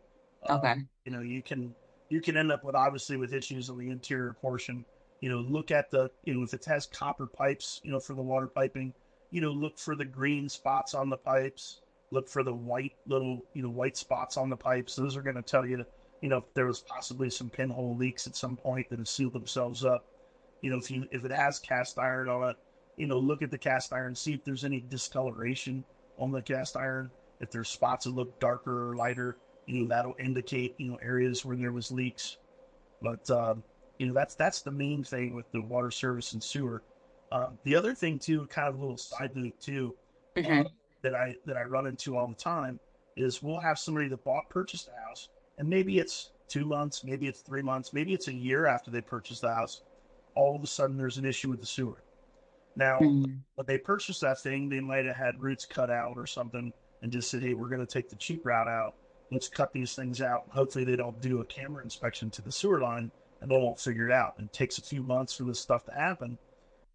Uh, 0.48 0.58
okay. 0.58 0.76
you 1.04 1.12
know, 1.12 1.22
you 1.22 1.42
can 1.42 1.74
you 2.10 2.22
can 2.22 2.38
end 2.38 2.52
up 2.52 2.64
with 2.64 2.76
obviously 2.76 3.18
with 3.18 3.34
issues 3.34 3.68
on 3.68 3.80
the 3.80 3.90
interior 3.90 4.34
portion. 4.34 4.86
You 5.22 5.30
know, 5.30 5.40
look 5.40 5.72
at 5.72 5.92
the 5.92 6.12
you 6.24 6.34
know 6.34 6.44
if 6.44 6.54
it 6.54 6.66
has 6.66 6.86
copper 6.86 7.28
pipes, 7.28 7.82
you 7.84 7.92
know, 7.92 8.00
for 8.00 8.14
the 8.14 8.22
water 8.22 8.48
piping. 8.48 8.94
You 9.32 9.42
know, 9.42 9.52
look 9.52 9.78
for 9.78 9.96
the 9.96 10.06
green 10.06 10.48
spots 10.48 10.94
on 10.94 11.10
the 11.10 11.18
pipes 11.18 11.82
look 12.12 12.30
for 12.30 12.44
the 12.44 12.54
white 12.54 12.94
little 13.08 13.42
you 13.54 13.62
know 13.62 13.70
white 13.70 13.98
spots 13.98 14.38
on 14.38 14.50
the 14.50 14.56
pipes. 14.56 14.96
Those 14.96 15.16
are 15.18 15.22
going 15.22 15.36
to 15.36 15.42
tell 15.42 15.66
you, 15.66 15.86
you 16.22 16.30
know, 16.30 16.38
if 16.38 16.54
there 16.54 16.66
was 16.66 16.80
possibly 16.80 17.30
some 17.30 17.50
pinhole 17.50 17.96
leaks 17.96 18.28
at 18.28 18.36
some 18.36 18.56
point 18.56 18.90
that 18.90 19.00
have 19.00 19.08
sealed 19.08 19.34
themselves 19.34 19.86
up. 19.86 20.06
You 20.62 20.72
know, 20.72 20.78
if 20.78 20.90
you 20.90 21.08
if 21.12 21.26
it 21.26 21.32
has 21.32 21.60
cast 21.60 22.00
iron 22.00 22.30
on 22.30 22.50
it, 22.50 22.56
you 22.98 23.08
know, 23.08 23.20
look 23.20 23.42
at 23.42 23.52
the 23.52 23.58
cast 23.58 23.94
iron, 23.94 24.16
see 24.16 24.34
if 24.34 24.44
there's 24.44 24.66
any 24.66 24.80
discoloration 24.80 25.84
on 26.18 26.32
the 26.32 26.42
cast 26.42 26.78
iron. 26.78 27.12
If 27.42 27.52
there's 27.52 27.70
spots 27.70 28.06
that 28.06 28.12
look 28.12 28.40
darker 28.40 28.90
or 28.90 28.96
lighter, 28.96 29.38
you 29.66 29.82
know, 29.82 29.88
that'll 29.90 30.16
indicate 30.20 30.76
you 30.78 30.92
know 30.92 30.98
areas 31.02 31.44
where 31.44 31.58
there 31.58 31.74
was 31.74 31.92
leaks. 31.92 32.38
But 33.02 33.30
um, 33.30 33.64
you 34.00 34.08
know, 34.08 34.14
that's 34.14 34.36
that's 34.36 34.62
the 34.62 34.72
main 34.72 35.04
thing 35.04 35.36
with 35.36 35.52
the 35.52 35.62
water 35.62 35.92
service 35.92 36.34
and 36.34 36.44
sewer. 36.44 36.84
Um, 37.32 37.58
the 37.64 37.76
other 37.76 37.94
thing 37.94 38.20
too, 38.20 38.46
kind 38.48 38.68
of 38.68 38.76
a 38.76 38.80
little 38.80 38.98
side 38.98 39.36
note 39.36 39.60
too. 39.60 39.96
Mm-hmm. 40.36 40.62
Uh, 40.62 40.70
that 41.02 41.16
I 41.16 41.36
that 41.46 41.56
I 41.56 41.64
run 41.64 41.88
into 41.88 42.18
all 42.18 42.28
the 42.28 42.36
time 42.36 42.80
is 43.16 43.42
we'll 43.42 43.60
have 43.60 43.80
somebody 43.80 44.08
that 44.10 44.24
bought 44.24 44.50
purchased 44.50 44.90
a 44.90 45.08
house 45.08 45.30
and 45.58 45.70
maybe 45.70 46.00
it's 46.00 46.32
two 46.48 46.66
months, 46.66 47.04
maybe 47.04 47.28
it's 47.28 47.42
three 47.42 47.62
months, 47.62 47.94
maybe 47.94 48.14
it's 48.14 48.28
a 48.28 48.34
year 48.34 48.66
after 48.66 48.92
they 48.92 49.02
purchased 49.02 49.42
the 49.42 49.54
house. 49.54 49.84
All 50.36 50.56
of 50.56 50.64
a 50.64 50.68
sudden, 50.68 50.98
there's 50.98 51.18
an 51.18 51.26
issue 51.26 51.50
with 51.50 51.62
the 51.62 51.66
sewer. 51.66 52.04
Now, 52.76 53.00
mm-hmm. 53.00 53.36
when 53.56 53.66
they 53.66 53.78
purchased 53.78 54.20
that 54.22 54.42
thing, 54.42 54.68
they 54.68 54.82
might 54.82 55.06
have 55.06 55.16
had 55.16 55.42
roots 55.42 55.66
cut 55.66 55.90
out 55.90 56.18
or 56.18 56.28
something 56.28 56.74
and 57.02 57.12
just 57.12 57.32
said, 57.32 57.42
"Hey, 57.42 57.54
we're 57.54 57.70
going 57.70 57.86
to 57.86 57.86
take 57.86 58.10
the 58.10 58.18
cheap 58.18 58.46
route 58.46 58.68
out." 58.68 58.96
let's 59.32 59.48
cut 59.48 59.74
these 59.74 59.96
things 59.96 60.22
out. 60.22 60.46
Hopefully, 60.50 60.84
they 60.84 60.96
don't 60.96 61.20
do 61.22 61.42
a 61.42 61.46
camera 61.46 61.84
inspection 61.84 62.30
to 62.32 62.42
the 62.42 62.52
sewer 62.52 62.80
line 62.82 63.12
and 63.46 63.52
they 63.52 63.64
won't 63.64 63.80
figure 63.80 64.10
it 64.10 64.12
out. 64.12 64.34
And 64.40 64.48
it 64.48 64.54
takes 64.54 64.80
a 64.80 64.82
few 64.82 65.04
months 65.04 65.36
for 65.36 65.44
this 65.44 65.60
stuff 65.60 65.86
to 65.86 65.92
happen. 65.92 66.36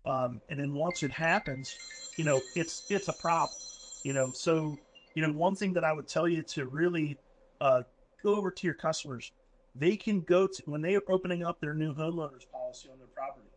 Um, 0.05 0.41
and 0.49 0.59
then 0.59 0.75
once 0.75 1.05
it 1.05 1.13
happens, 1.13 1.79
you 2.17 2.25
know, 2.25 2.41
it's 2.57 2.91
it's 2.91 3.07
a 3.07 3.13
problem. 3.13 3.57
You 4.03 4.15
know, 4.15 4.33
so 4.33 4.77
you 5.15 5.25
know, 5.25 5.33
one 5.33 5.55
thing 5.55 5.73
that 5.75 5.85
I 5.85 5.93
would 5.93 6.09
tell 6.09 6.27
you 6.27 6.43
to 6.43 6.67
really 6.67 7.17
uh, 7.61 7.83
go 8.21 8.35
over 8.35 8.51
to 8.51 8.67
your 8.67 8.75
customers, 8.75 9.31
they 9.77 9.97
can 9.97 10.23
go 10.23 10.49
to 10.49 10.63
when 10.65 10.83
they 10.83 10.97
are 10.97 11.03
opening 11.09 11.45
up 11.45 11.61
their 11.61 11.75
new 11.75 11.95
homeowners 11.95 12.51
policy 12.51 12.89
on 12.91 12.99
their 12.99 13.07
property. 13.07 13.49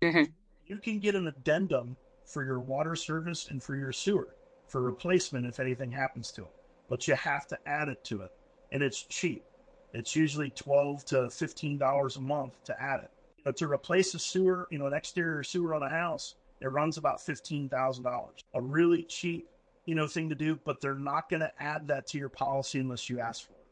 Mm-hmm. 0.00 0.32
You 0.66 0.78
can 0.78 0.98
get 0.98 1.14
an 1.14 1.26
addendum 1.26 1.94
for 2.24 2.42
your 2.42 2.60
water 2.60 2.96
service 2.96 3.48
and 3.50 3.62
for 3.62 3.76
your 3.76 3.92
sewer 3.92 4.34
for 4.66 4.80
replacement 4.80 5.44
if 5.44 5.60
anything 5.60 5.92
happens 5.92 6.32
to 6.32 6.42
it, 6.42 6.54
but 6.88 7.06
you 7.06 7.14
have 7.16 7.46
to 7.48 7.58
add 7.66 7.88
it 7.88 8.02
to 8.04 8.22
it, 8.22 8.30
and 8.72 8.82
it's 8.82 9.02
cheap. 9.02 9.44
It's 9.92 10.14
usually 10.14 10.50
twelve 10.50 11.04
to 11.06 11.30
fifteen 11.30 11.78
dollars 11.78 12.16
a 12.16 12.20
month 12.20 12.62
to 12.64 12.80
add 12.80 13.00
it. 13.00 13.10
But 13.44 13.56
to 13.56 13.66
replace 13.66 14.14
a 14.14 14.18
sewer, 14.18 14.68
you 14.70 14.78
know, 14.78 14.86
an 14.86 14.92
exterior 14.92 15.42
sewer 15.42 15.74
on 15.74 15.82
a 15.82 15.88
house, 15.88 16.34
it 16.60 16.68
runs 16.68 16.98
about 16.98 17.20
fifteen 17.20 17.68
thousand 17.68 18.04
dollars. 18.04 18.40
A 18.54 18.60
really 18.60 19.02
cheap, 19.04 19.48
you 19.86 19.94
know, 19.94 20.06
thing 20.06 20.28
to 20.28 20.34
do, 20.34 20.58
but 20.64 20.80
they're 20.80 20.94
not 20.94 21.28
going 21.28 21.40
to 21.40 21.52
add 21.58 21.88
that 21.88 22.06
to 22.08 22.18
your 22.18 22.28
policy 22.28 22.78
unless 22.78 23.08
you 23.08 23.18
ask 23.18 23.46
for 23.46 23.52
it. 23.52 23.66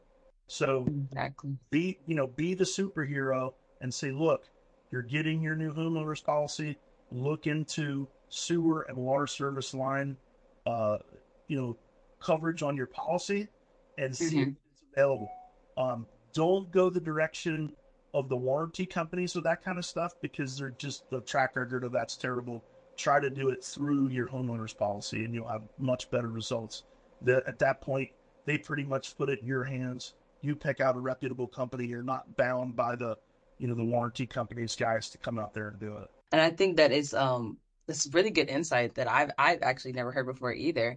So 0.47 0.87
Exactly. 0.87 1.57
be, 1.69 1.99
you 2.07 2.15
know, 2.15 2.27
be 2.27 2.55
the 2.55 2.63
superhero 2.63 3.53
and 3.81 3.93
say, 3.93 4.11
look, 4.11 4.45
you're 4.91 5.03
getting 5.03 5.41
your 5.41 5.55
new 5.55 5.71
homeowners 5.71 6.23
policy. 6.23 6.77
Look 7.11 7.47
into 7.47 8.07
sewer 8.29 8.87
and 8.89 8.97
water 8.97 9.27
service 9.27 9.73
line, 9.73 10.17
uh, 10.65 10.97
you 11.47 11.57
know, 11.57 11.77
coverage 12.19 12.63
on 12.63 12.75
your 12.75 12.87
policy, 12.87 13.47
and 13.97 14.15
see 14.15 14.37
Mhm. 14.37 14.41
if 14.41 14.47
it's 14.47 14.83
available. 14.93 15.31
Um, 15.79 16.05
don't 16.33 16.69
go 16.71 16.89
the 16.89 16.99
direction 16.99 17.71
of 18.13 18.29
the 18.29 18.35
warranty 18.35 18.85
companies 18.85 19.33
with 19.33 19.45
that 19.45 19.63
kind 19.63 19.77
of 19.77 19.85
stuff 19.85 20.13
because 20.21 20.57
they're 20.57 20.71
just 20.71 21.09
the 21.09 21.21
track 21.21 21.55
record 21.55 21.83
of 21.83 21.91
that's 21.91 22.17
terrible. 22.17 22.63
Try 22.97 23.19
to 23.19 23.29
do 23.29 23.49
it 23.49 23.63
through 23.63 24.09
your 24.09 24.27
homeowner's 24.27 24.73
policy, 24.73 25.23
and 25.23 25.33
you'll 25.33 25.47
have 25.47 25.63
much 25.77 26.11
better 26.11 26.27
results. 26.27 26.83
The, 27.21 27.41
at 27.47 27.57
that 27.59 27.81
point, 27.81 28.09
they 28.45 28.57
pretty 28.57 28.83
much 28.83 29.17
put 29.17 29.29
it 29.29 29.39
in 29.39 29.47
your 29.47 29.63
hands. 29.63 30.13
You 30.41 30.55
pick 30.55 30.81
out 30.81 30.95
a 30.95 30.99
reputable 30.99 31.47
company. 31.47 31.85
You're 31.85 32.03
not 32.03 32.35
bound 32.35 32.75
by 32.75 32.95
the, 32.95 33.17
you 33.57 33.67
know, 33.67 33.75
the 33.75 33.85
warranty 33.85 34.25
companies 34.25 34.75
guys 34.75 35.09
to 35.11 35.17
come 35.17 35.39
out 35.39 35.53
there 35.53 35.69
and 35.69 35.79
do 35.79 35.97
it. 35.97 36.09
And 36.31 36.41
I 36.41 36.49
think 36.49 36.77
that 36.77 36.91
is 36.91 37.13
um 37.13 37.57
it's 37.87 38.07
really 38.13 38.29
good 38.29 38.49
insight 38.49 38.95
that 38.95 39.09
I've 39.09 39.31
I've 39.37 39.61
actually 39.61 39.93
never 39.93 40.11
heard 40.11 40.25
before 40.25 40.53
either. 40.53 40.95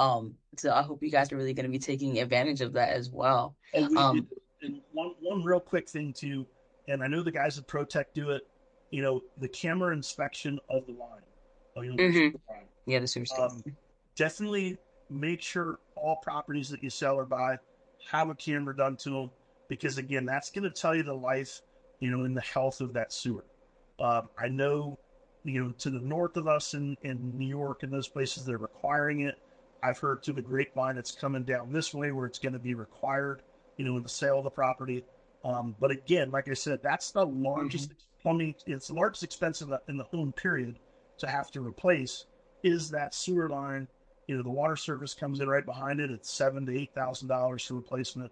Um, 0.00 0.34
so 0.56 0.72
I 0.72 0.82
hope 0.82 1.02
you 1.02 1.10
guys 1.10 1.30
are 1.30 1.36
really 1.36 1.52
going 1.52 1.66
to 1.66 1.70
be 1.70 1.78
taking 1.78 2.18
advantage 2.18 2.62
of 2.62 2.72
that 2.72 2.88
as 2.90 3.10
well. 3.10 3.54
And 3.74 3.90
we 3.90 3.96
Um, 3.96 4.28
and 4.62 4.80
one 4.92 5.14
one 5.20 5.44
real 5.44 5.60
quick 5.60 5.88
thing 5.88 6.12
too, 6.12 6.46
and 6.88 7.02
I 7.02 7.06
know 7.06 7.22
the 7.22 7.30
guys 7.30 7.58
at 7.58 7.66
ProTech 7.66 8.06
do 8.14 8.30
it. 8.30 8.42
You 8.90 9.02
know, 9.02 9.20
the 9.38 9.48
camera 9.48 9.94
inspection 9.94 10.58
of 10.70 10.86
the 10.86 10.92
line. 10.94 11.22
Oh, 11.76 11.82
you 11.82 11.90
know, 11.90 11.96
Mhm. 11.96 12.32
the 12.32 12.40
line. 12.48 12.68
Yeah, 12.86 12.98
the 13.00 13.06
super 13.06 13.26
Um, 13.40 13.62
definitely 14.16 14.78
make 15.10 15.42
sure 15.42 15.78
all 15.96 16.16
properties 16.16 16.70
that 16.70 16.82
you 16.82 16.90
sell 16.90 17.16
or 17.16 17.26
buy 17.26 17.58
have 18.08 18.30
a 18.30 18.34
camera 18.34 18.74
done 18.74 18.96
to 18.96 19.10
them 19.10 19.30
because 19.68 19.98
again, 19.98 20.24
that's 20.24 20.50
going 20.50 20.64
to 20.64 20.70
tell 20.70 20.94
you 20.94 21.02
the 21.02 21.14
life, 21.14 21.60
you 22.00 22.10
know, 22.10 22.24
and 22.24 22.36
the 22.36 22.40
health 22.40 22.80
of 22.80 22.94
that 22.94 23.12
sewer. 23.12 23.44
Um, 23.98 24.30
I 24.38 24.48
know, 24.48 24.98
you 25.44 25.62
know, 25.62 25.72
to 25.72 25.90
the 25.90 26.00
north 26.00 26.36
of 26.36 26.48
us 26.48 26.74
in, 26.74 26.96
in 27.02 27.38
New 27.38 27.46
York 27.46 27.82
and 27.82 27.92
those 27.92 28.08
places, 28.08 28.44
they're 28.44 28.58
requiring 28.58 29.20
it. 29.20 29.38
I've 29.82 29.98
heard 29.98 30.22
through 30.22 30.34
the 30.34 30.42
grapevine 30.42 30.98
it's 30.98 31.12
coming 31.12 31.44
down 31.44 31.72
this 31.72 31.94
way 31.94 32.12
where 32.12 32.26
it's 32.26 32.38
going 32.38 32.52
to 32.52 32.58
be 32.58 32.74
required, 32.74 33.42
you 33.76 33.84
know, 33.84 33.96
in 33.96 34.02
the 34.02 34.08
sale 34.08 34.38
of 34.38 34.44
the 34.44 34.50
property. 34.50 35.04
Um, 35.44 35.74
but 35.80 35.90
again, 35.90 36.30
like 36.30 36.48
I 36.48 36.54
said, 36.54 36.80
that's 36.82 37.10
the 37.12 37.24
largest 37.24 37.92
plumbing. 38.22 38.54
It's 38.66 38.88
the 38.88 38.94
largest 38.94 39.22
expense 39.22 39.62
in 39.62 39.70
the 39.70 39.80
in 39.88 39.96
the 39.96 40.04
home 40.04 40.32
period 40.32 40.78
to 41.18 41.26
have 41.26 41.50
to 41.52 41.60
replace 41.60 42.26
is 42.62 42.90
that 42.90 43.14
sewer 43.14 43.48
line. 43.48 43.88
You 44.26 44.36
know, 44.36 44.42
the 44.42 44.50
water 44.50 44.76
service 44.76 45.14
comes 45.14 45.40
in 45.40 45.48
right 45.48 45.64
behind 45.64 46.00
it. 46.00 46.10
It's 46.10 46.30
seven 46.30 46.66
to 46.66 46.78
eight 46.78 46.94
thousand 46.94 47.28
dollars 47.28 47.64
for 47.64 47.74
replacement. 47.74 48.30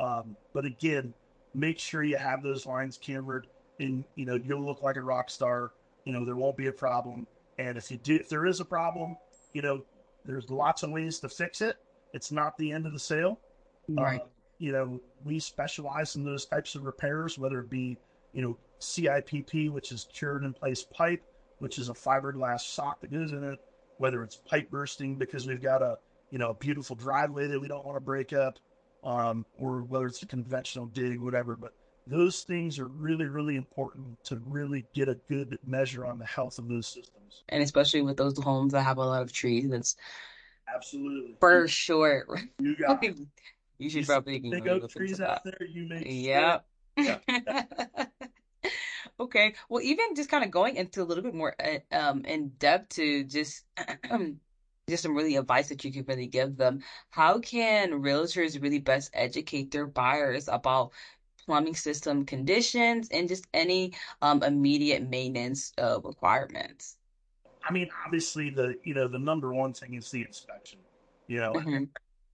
Um, 0.00 0.36
but 0.52 0.64
again, 0.64 1.14
make 1.54 1.78
sure 1.78 2.02
you 2.02 2.16
have 2.16 2.42
those 2.42 2.66
lines 2.66 2.98
cambered, 2.98 3.46
and 3.78 4.04
you 4.14 4.24
know 4.24 4.38
you'll 4.42 4.64
look 4.64 4.82
like 4.82 4.96
a 4.96 5.02
rock 5.02 5.30
star. 5.30 5.72
You 6.04 6.12
know 6.12 6.24
there 6.24 6.36
won't 6.36 6.56
be 6.56 6.68
a 6.68 6.72
problem. 6.72 7.26
And 7.58 7.76
if 7.76 7.90
you 7.90 7.98
do, 7.98 8.16
if 8.16 8.28
there 8.28 8.46
is 8.46 8.60
a 8.60 8.64
problem, 8.64 9.16
you 9.52 9.62
know 9.62 9.84
there's 10.26 10.50
lots 10.50 10.82
of 10.82 10.90
ways 10.90 11.18
to 11.20 11.28
fix 11.28 11.60
it. 11.60 11.76
It's 12.12 12.32
not 12.32 12.56
the 12.58 12.72
end 12.72 12.86
of 12.86 12.92
the 12.92 12.98
sale. 12.98 13.40
Right. 13.88 14.20
Uh, 14.20 14.24
you 14.58 14.72
know, 14.72 15.00
we 15.24 15.38
specialize 15.38 16.16
in 16.16 16.24
those 16.24 16.46
types 16.46 16.74
of 16.74 16.84
repairs, 16.84 17.38
whether 17.38 17.60
it 17.60 17.70
be, 17.70 17.98
you 18.32 18.42
know, 18.42 18.58
CIPP, 18.80 19.70
which 19.70 19.92
is 19.92 20.06
cured 20.12 20.44
in 20.44 20.52
place 20.52 20.84
pipe, 20.84 21.22
which 21.58 21.78
is 21.78 21.88
a 21.88 21.94
fiberglass 21.94 22.60
sock 22.60 23.00
that 23.00 23.12
goes 23.12 23.32
in 23.32 23.44
it, 23.44 23.58
whether 23.98 24.22
it's 24.22 24.36
pipe 24.36 24.70
bursting 24.70 25.16
because 25.16 25.46
we've 25.46 25.62
got 25.62 25.82
a, 25.82 25.96
you 26.30 26.38
know, 26.38 26.50
a 26.50 26.54
beautiful 26.54 26.96
driveway 26.96 27.46
that 27.46 27.60
we 27.60 27.68
don't 27.68 27.84
want 27.84 27.96
to 27.96 28.00
break 28.00 28.32
up, 28.32 28.58
um, 29.04 29.44
or 29.58 29.82
whether 29.82 30.06
it's 30.06 30.22
a 30.22 30.26
conventional 30.26 30.86
dig, 30.86 31.20
whatever. 31.20 31.56
But 31.56 31.72
those 32.06 32.42
things 32.42 32.78
are 32.78 32.86
really, 32.86 33.26
really 33.26 33.56
important 33.56 34.22
to 34.24 34.40
really 34.46 34.84
get 34.94 35.08
a 35.08 35.16
good 35.28 35.58
measure 35.66 36.06
on 36.06 36.18
the 36.18 36.26
health 36.26 36.58
of 36.58 36.68
those 36.68 36.86
systems. 36.86 37.42
And 37.48 37.62
especially 37.62 38.02
with 38.02 38.16
those 38.16 38.38
homes 38.38 38.72
that 38.72 38.82
have 38.82 38.98
a 38.98 39.04
lot 39.04 39.22
of 39.22 39.32
trees, 39.32 39.68
that's 39.70 39.96
Absolutely. 40.72 41.36
for 41.40 41.66
sure. 41.68 42.26
You 42.60 42.76
got 42.76 43.02
it. 43.04 43.16
You 43.78 43.90
should 43.90 44.00
You 44.00 44.06
probably 44.06 44.38
big 44.38 44.68
oak 44.68 44.88
trees 44.90 45.18
that. 45.18 45.30
out 45.30 45.44
there, 45.44 45.68
you 45.68 45.88
make 45.88 46.06
Yep. 46.06 46.64
Yeah. 46.96 47.18
Okay. 49.18 49.54
Well, 49.68 49.82
even 49.82 50.14
just 50.14 50.28
kind 50.28 50.44
of 50.44 50.50
going 50.50 50.76
into 50.76 51.02
a 51.02 51.04
little 51.04 51.22
bit 51.22 51.34
more 51.34 51.54
uh, 51.62 51.78
um 51.94 52.24
in 52.24 52.50
depth 52.58 52.90
to 52.96 53.24
just 53.24 53.64
just 54.88 55.02
some 55.02 55.14
really 55.16 55.36
advice 55.36 55.68
that 55.68 55.84
you 55.84 55.92
could 55.92 56.08
really 56.08 56.26
give 56.26 56.56
them. 56.56 56.80
How 57.10 57.38
can 57.40 57.92
realtors 58.02 58.60
really 58.60 58.78
best 58.78 59.10
educate 59.14 59.70
their 59.70 59.86
buyers 59.86 60.48
about 60.48 60.92
plumbing 61.46 61.74
system 61.76 62.24
conditions 62.26 63.08
and 63.10 63.28
just 63.28 63.46
any 63.54 63.94
um 64.22 64.42
immediate 64.42 65.02
maintenance 65.08 65.72
uh, 65.78 66.00
requirements? 66.04 66.96
I 67.64 67.72
mean, 67.72 67.88
obviously 68.04 68.50
the 68.50 68.76
you 68.84 68.94
know 68.94 69.08
the 69.08 69.18
number 69.18 69.52
one 69.52 69.72
thing 69.72 69.94
is 69.94 70.10
the 70.10 70.22
inspection. 70.22 70.78
You 71.26 71.38
know, 71.40 71.54
Mhm. 71.54 71.90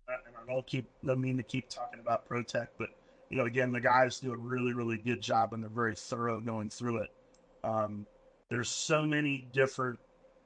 and 0.08 0.34
I 0.36 0.52
don't 0.52 0.66
keep 0.66 0.88
I 1.08 1.14
mean 1.14 1.36
to 1.38 1.42
keep 1.42 1.68
talking 1.68 2.00
about 2.00 2.28
ProTech, 2.28 2.68
but 2.78 2.90
you 3.30 3.38
know, 3.38 3.46
again, 3.46 3.72
the 3.72 3.80
guys 3.80 4.20
do 4.20 4.32
a 4.32 4.36
really 4.36 4.72
really 4.72 4.98
good 4.98 5.20
job 5.20 5.52
and 5.54 5.62
they're 5.62 5.70
very 5.70 5.94
thorough 5.94 6.40
going 6.40 6.70
through 6.70 6.98
it. 6.98 7.10
Um, 7.64 8.06
there's 8.50 8.68
so 8.68 9.02
many 9.04 9.46
different 9.52 9.98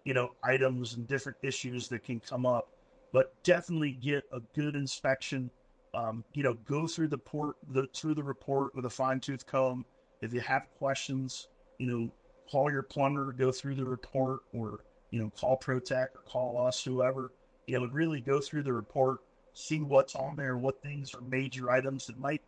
you 0.05 0.15
know 0.15 0.33
items 0.43 0.95
and 0.95 1.07
different 1.09 1.39
issues 1.43 1.89
that 1.89 2.05
can 2.05 2.21
come 2.21 2.47
up, 2.47 2.69
but 3.13 3.33
definitely 3.43 3.93
get 3.93 4.25
a 4.33 4.41
good 4.55 4.77
inspection. 4.77 5.51
Um, 5.97 6.25
you 6.35 6.43
know, 6.43 6.53
go 6.53 6.87
through 6.87 7.09
the 7.09 7.19
port 7.19 7.57
the 7.71 7.89
through 7.95 8.15
the 8.15 8.23
report 8.23 8.75
with 8.75 8.85
a 8.85 8.91
fine 8.91 9.19
tooth 9.19 9.47
comb. 9.47 9.87
If 10.21 10.35
you 10.35 10.41
have 10.41 10.69
questions, 10.79 11.49
you 11.79 11.87
know, 11.87 12.11
call 12.51 12.71
your 12.71 12.83
plumber, 12.83 13.33
go 13.33 13.51
through 13.51 13.77
the 13.77 13.85
report, 13.85 14.41
or 14.53 14.81
you 15.11 15.21
know, 15.21 15.31
call 15.31 15.59
ProTech 15.59 16.09
or 16.15 16.23
call 16.27 16.67
us, 16.67 16.85
whoever. 16.85 17.33
You 17.67 17.81
know, 17.81 17.87
really 17.87 18.21
go 18.21 18.41
through 18.41 18.65
the 18.65 18.75
report, 18.75 19.21
see 19.55 19.81
what's 19.81 20.15
on 20.15 20.37
there, 20.37 20.59
what 20.59 20.83
things 20.83 21.15
are 21.15 21.23
major 21.23 21.71
items 21.71 22.07
that 22.09 22.19
might 22.19 22.43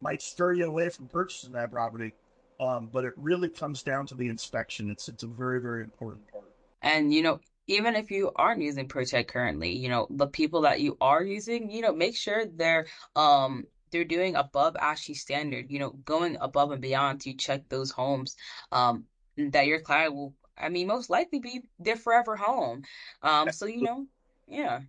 might 0.00 0.20
stir 0.20 0.54
you 0.54 0.66
away 0.66 0.88
from 0.88 1.06
purchasing 1.06 1.52
that 1.52 1.70
property. 1.70 2.14
Um, 2.58 2.90
but 2.92 3.04
it 3.04 3.12
really 3.16 3.48
comes 3.48 3.84
down 3.84 4.06
to 4.08 4.16
the 4.16 4.26
inspection. 4.26 4.90
It's 4.90 5.08
it's 5.08 5.22
a 5.22 5.28
very 5.28 5.60
very 5.60 5.84
important 5.84 6.28
part. 6.32 6.52
And 6.82 7.14
you 7.14 7.22
know, 7.22 7.38
even 7.68 7.94
if 7.94 8.10
you 8.10 8.32
aren't 8.34 8.62
using 8.62 8.88
ProTech 8.88 9.28
currently, 9.28 9.70
you 9.76 9.88
know, 9.88 10.06
the 10.10 10.26
people 10.26 10.62
that 10.62 10.80
you 10.80 10.96
are 11.00 11.22
using, 11.22 11.70
you 11.70 11.82
know, 11.82 11.94
make 11.94 12.16
sure 12.16 12.44
they're 12.46 12.86
um 13.14 13.64
they're 13.90 14.04
doing 14.04 14.34
above 14.36 14.74
ASHI 14.74 15.14
standard, 15.14 15.70
you 15.70 15.78
know, 15.78 15.90
going 15.90 16.36
above 16.40 16.72
and 16.72 16.82
beyond 16.82 17.20
to 17.22 17.34
check 17.34 17.68
those 17.68 17.90
homes 17.90 18.36
um 18.72 19.04
that 19.36 19.66
your 19.66 19.80
client 19.80 20.14
will, 20.14 20.34
I 20.56 20.68
mean, 20.68 20.88
most 20.88 21.10
likely 21.10 21.38
be 21.38 21.62
their 21.78 21.96
forever 21.96 22.36
home. 22.36 22.82
Um, 23.22 23.52
so 23.52 23.66
you 23.66 23.82
know, 23.82 24.06
yeah. 24.48 24.80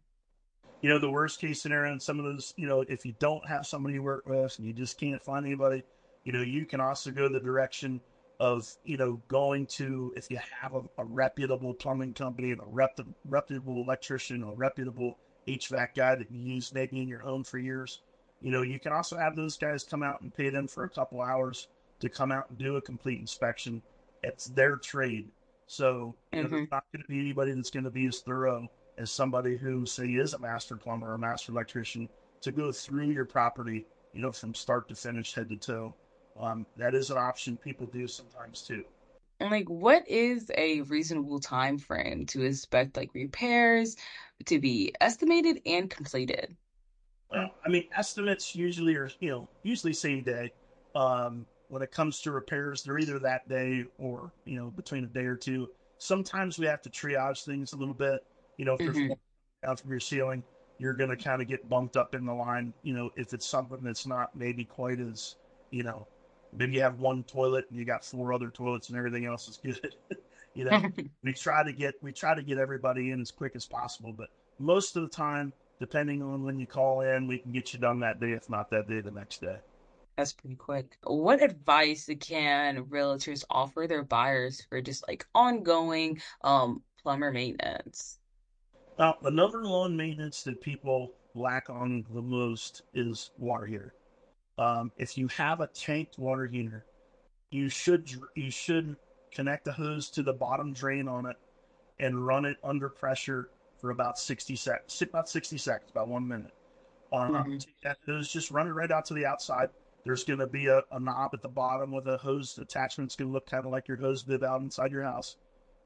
you 0.82 0.90
know, 0.90 1.00
the 1.00 1.12
worst 1.12 1.40
case 1.40 1.62
scenario 1.62 1.94
in 1.94 2.00
some 2.00 2.18
of 2.18 2.26
those, 2.26 2.54
you 2.58 2.68
know, 2.68 2.82
if 2.88 3.06
you 3.06 3.14
don't 3.20 3.48
have 3.48 3.68
somebody 3.68 3.96
you 3.96 4.04
work 4.04 4.26
with 4.26 4.58
and 4.58 4.66
you 4.66 4.74
just 4.74 5.00
can't 5.00 5.24
find 5.24 5.46
anybody, 5.46 5.84
you 6.24 6.32
know, 6.32 6.42
you 6.42 6.66
can 6.66 6.82
also 6.82 7.12
go 7.12 7.30
the 7.30 7.40
direction 7.40 8.02
of, 8.40 8.72
you 8.84 8.98
know, 8.98 9.22
going 9.28 9.66
to, 9.66 10.14
if 10.16 10.30
you 10.30 10.40
have 10.62 10.74
a, 10.74 10.82
a 10.98 11.04
reputable 11.04 11.74
plumbing 11.74 12.14
company, 12.14 12.52
and 12.52 12.62
a 12.62 12.66
rep, 12.66 13.00
reputable 13.26 13.82
electrician, 13.82 14.44
or 14.44 14.56
reputable 14.56 15.18
HVAC 15.48 15.96
guy 15.96 16.16
that 16.16 16.32
you 16.32 16.56
use 16.56 16.74
maybe 16.74 17.02
in 17.02 17.08
your 17.08 17.20
home 17.20 17.44
for 17.44 17.58
years, 17.58 18.02
you 18.42 18.52
know, 18.52 18.62
you 18.62 18.80
can 18.80 18.94
also 18.94 19.18
have 19.18 19.36
those 19.36 19.58
guys 19.58 19.84
come 19.84 20.04
out 20.04 20.22
and 20.22 20.34
pay 20.34 20.50
them 20.50 20.68
for 20.68 20.86
a 20.86 20.90
couple 20.90 21.22
hours 21.22 21.68
to 22.00 22.10
come 22.10 22.32
out 22.32 22.50
and 22.50 22.58
do 22.58 22.78
a 22.78 22.82
complete 22.82 23.20
inspection. 23.20 23.82
It's 24.24 24.46
their 24.46 24.78
trade. 24.78 25.30
So, 25.68 26.16
you 26.32 26.44
know, 26.44 26.50
there's 26.50 26.62
mm-hmm. 26.64 26.76
not 26.76 26.86
going 26.92 27.04
to 27.04 27.08
be 27.08 27.20
anybody 27.20 27.52
that's 27.52 27.70
going 27.70 27.84
to 27.84 27.92
be 27.92 28.08
as 28.08 28.22
thorough 28.22 28.70
as 28.98 29.12
somebody 29.12 29.58
who 29.58 29.86
say 29.86 30.08
is 30.08 30.34
a 30.34 30.40
master 30.40 30.76
plumber 30.76 31.12
or 31.12 31.14
a 31.14 31.20
master 31.20 31.52
electrician 31.52 32.10
to 32.42 32.52
go 32.52 32.72
through 32.72 33.10
your 33.10 33.26
property, 33.26 33.86
you 34.14 34.22
know, 34.22 34.32
from 34.32 34.54
start 34.54 34.88
to 34.90 34.96
finish, 34.96 35.34
head 35.34 35.50
to 35.50 35.58
toe. 35.58 35.94
Um, 36.40 36.66
that 36.78 36.96
is 36.96 37.10
an 37.10 37.18
option 37.18 37.58
people 37.58 37.86
do 37.86 38.08
sometimes 38.08 38.62
too. 38.62 38.86
And 39.40 39.52
like, 39.52 39.70
what 39.70 40.08
is 40.08 40.52
a 40.58 40.82
reasonable 40.82 41.40
time 41.40 41.78
frame 41.78 42.26
to 42.28 42.44
expect 42.44 42.98
like 42.98 43.10
repairs 43.14 43.96
to 44.46 44.60
be 44.60 44.94
estimated 45.00 45.62
and 45.66 45.90
completed? 45.90 46.56
Well, 47.32 47.52
I 47.66 47.70
mean, 47.70 47.86
estimates 47.96 48.56
usually 48.56 48.96
are, 48.96 49.12
you 49.20 49.30
know, 49.30 49.50
usually 49.64 49.94
same 49.94 50.24
day. 50.24 50.52
Um, 50.96 51.46
when 51.68 51.82
it 51.82 51.92
comes 51.92 52.22
to 52.22 52.32
repairs, 52.32 52.84
they're 52.84 52.98
either 52.98 53.20
that 53.20 53.48
day 53.48 53.86
or, 53.98 54.32
you 54.46 54.58
know, 54.58 54.72
between 54.72 55.04
a 55.04 55.08
day 55.08 55.26
or 55.26 55.36
two. 55.36 55.70
Sometimes 56.00 56.58
we 56.58 56.66
have 56.66 56.82
to 56.82 56.90
triage 56.90 57.46
things 57.46 57.74
a 57.74 57.78
little 57.78 57.94
bit. 57.94 58.22
You 58.58 58.66
know, 58.66 58.74
if 58.74 58.80
there's 58.80 58.98
mm-hmm. 58.98 59.70
out 59.70 59.80
from 59.80 59.92
your 59.92 60.00
ceiling, 60.00 60.44
you're 60.80 60.94
going 60.94 61.12
to 61.12 61.18
kind 61.18 61.42
of 61.42 61.48
get 61.48 61.70
bumped 61.70 61.96
up 61.96 62.16
in 62.16 62.26
the 62.26 62.34
line. 62.34 62.74
You 62.82 62.94
know, 62.94 63.12
if 63.16 63.34
it's 63.34 63.46
something 63.46 63.80
that's 63.84 64.08
not 64.08 64.36
maybe 64.36 64.66
quite 64.66 65.00
as, 65.00 65.36
you 65.70 65.84
know, 65.84 66.08
maybe 66.54 66.74
you 66.74 66.82
have 66.82 67.00
one 67.00 67.24
toilet 67.24 67.66
and 67.70 67.78
you 67.78 67.86
got 67.86 68.04
four 68.04 68.34
other 68.34 68.50
toilets 68.50 68.90
and 68.90 68.98
everything 68.98 69.26
else 69.26 69.48
is 69.48 69.58
good. 69.58 69.96
you 70.54 70.66
know, 70.66 70.84
we 71.24 71.34
try 71.34 71.64
to 71.64 71.72
get 71.72 71.96
we 72.02 72.12
try 72.12 72.36
to 72.36 72.44
get 72.44 72.58
everybody 72.58 73.12
in 73.12 73.22
as 73.22 73.32
quick 73.32 73.56
as 73.56 73.66
possible, 73.66 74.14
but 74.14 74.30
most 74.60 74.96
of 74.96 75.04
the 75.04 75.10
time, 75.10 75.54
depending 75.80 76.22
on 76.22 76.44
when 76.44 76.60
you 76.60 76.68
call 76.68 77.02
in, 77.02 77.28
we 77.28 77.38
can 77.38 77.52
get 77.52 77.74
you 77.74 77.80
done 77.80 78.00
that 78.02 78.20
day, 78.20 78.32
if 78.32 78.50
not 78.50 78.70
that 78.72 78.88
day, 78.88 79.02
the 79.02 79.12
next 79.12 79.42
day. 79.42 79.58
That's 80.18 80.34
pretty 80.34 80.58
quick. 80.58 80.98
What 81.04 81.42
advice 81.42 82.10
can 82.20 82.84
realtors 82.86 83.46
offer 83.50 83.88
their 83.88 84.04
buyers 84.04 84.62
for 84.70 84.82
just 84.82 85.08
like 85.08 85.26
ongoing 85.34 86.22
um, 86.44 86.84
plumber 87.02 87.32
maintenance? 87.32 88.20
Now, 88.98 89.16
the 89.22 89.32
number 89.32 89.62
one 89.62 89.96
maintenance 89.96 90.44
that 90.44 90.60
people 90.60 91.14
lack 91.36 91.70
on 91.70 92.06
the 92.14 92.22
most 92.22 92.82
is 92.94 93.32
water 93.38 93.66
heater. 93.66 93.94
Um, 94.60 94.92
if 94.98 95.18
you 95.18 95.30
have 95.30 95.62
a 95.62 95.68
tanked 95.68 96.20
water 96.20 96.46
heater, 96.46 96.86
you 97.50 97.70
should 97.70 98.12
you 98.36 98.52
should 98.52 98.98
connect 99.32 99.64
the 99.64 99.72
hose 99.72 100.10
to 100.12 100.22
the 100.22 100.34
bottom 100.34 100.74
drain 100.74 101.08
on 101.08 101.26
it 101.26 101.38
and 101.98 102.28
run 102.28 102.44
it 102.44 102.58
under 102.62 102.90
pressure 102.90 103.50
for 103.80 103.92
about 103.92 104.20
60 104.20 104.58
seconds, 104.58 105.02
about 105.02 105.30
60 105.30 105.58
seconds, 105.58 105.90
about 105.92 106.10
one 106.10 106.28
minute. 106.28 106.52
Um, 107.14 107.34
mm-hmm. 107.34 107.58
that 107.84 107.98
hose, 108.06 108.32
just 108.32 108.52
run 108.52 108.68
it 108.68 108.72
right 108.72 108.92
out 108.92 109.06
to 109.06 109.14
the 109.14 109.26
outside. 109.26 109.70
There's 110.04 110.26
going 110.26 110.40
to 110.40 110.48
be 110.48 110.68
a, 110.68 110.82
a, 110.92 111.00
knob 111.00 111.32
at 111.34 111.42
the 111.42 111.50
bottom 111.50 111.92
with 111.92 112.08
a 112.08 112.18
hose 112.18 112.58
attachment. 112.58 113.10
It's 113.10 113.16
going 113.16 113.30
to 113.30 113.34
look 113.34 113.50
kind 113.50 113.66
of 113.66 113.72
like 113.72 113.88
your 113.88 113.98
hose 113.98 114.24
bib 114.24 114.44
out 114.44 114.62
inside 114.62 114.92
your 114.92 115.04
house. 115.04 115.38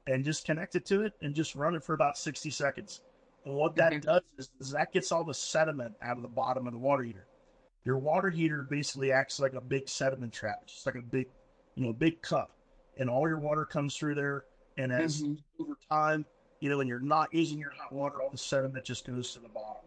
And 0.06 0.24
just 0.24 0.44
connect 0.44 0.74
it 0.74 0.84
to 0.86 1.02
it 1.02 1.14
and 1.22 1.34
just 1.34 1.54
run 1.54 1.76
it 1.76 1.84
for 1.84 1.94
about 1.94 2.18
60 2.18 2.50
seconds. 2.50 3.00
And 3.44 3.54
what 3.54 3.76
that 3.76 3.92
mm-hmm. 3.92 4.00
does 4.00 4.22
is, 4.36 4.50
is 4.60 4.70
that 4.72 4.92
gets 4.92 5.12
all 5.12 5.24
the 5.24 5.32
sediment 5.32 5.94
out 6.02 6.16
of 6.16 6.22
the 6.22 6.28
bottom 6.28 6.66
of 6.66 6.72
the 6.72 6.78
water 6.78 7.04
heater 7.04 7.26
your 7.84 7.98
water 7.98 8.30
heater 8.30 8.66
basically 8.68 9.12
acts 9.12 9.38
like 9.38 9.54
a 9.54 9.60
big 9.60 9.88
sediment 9.88 10.32
trap, 10.32 10.66
just 10.66 10.86
like 10.86 10.94
a 10.94 11.02
big, 11.02 11.26
you 11.74 11.84
know, 11.84 11.92
big 11.92 12.22
cup, 12.22 12.50
and 12.98 13.10
all 13.10 13.28
your 13.28 13.38
water 13.38 13.64
comes 13.64 13.96
through 13.96 14.14
there. 14.14 14.44
And 14.76 14.92
as 14.92 15.22
mm-hmm. 15.22 15.62
over 15.62 15.74
time, 15.90 16.24
you 16.60 16.70
know, 16.70 16.78
when 16.78 16.88
you're 16.88 17.00
not 17.00 17.32
using 17.32 17.58
your 17.58 17.70
hot 17.70 17.92
water, 17.92 18.22
all 18.22 18.30
the 18.30 18.38
sediment 18.38 18.84
just 18.84 19.06
goes 19.06 19.32
to 19.34 19.40
the 19.40 19.48
bottom. 19.48 19.82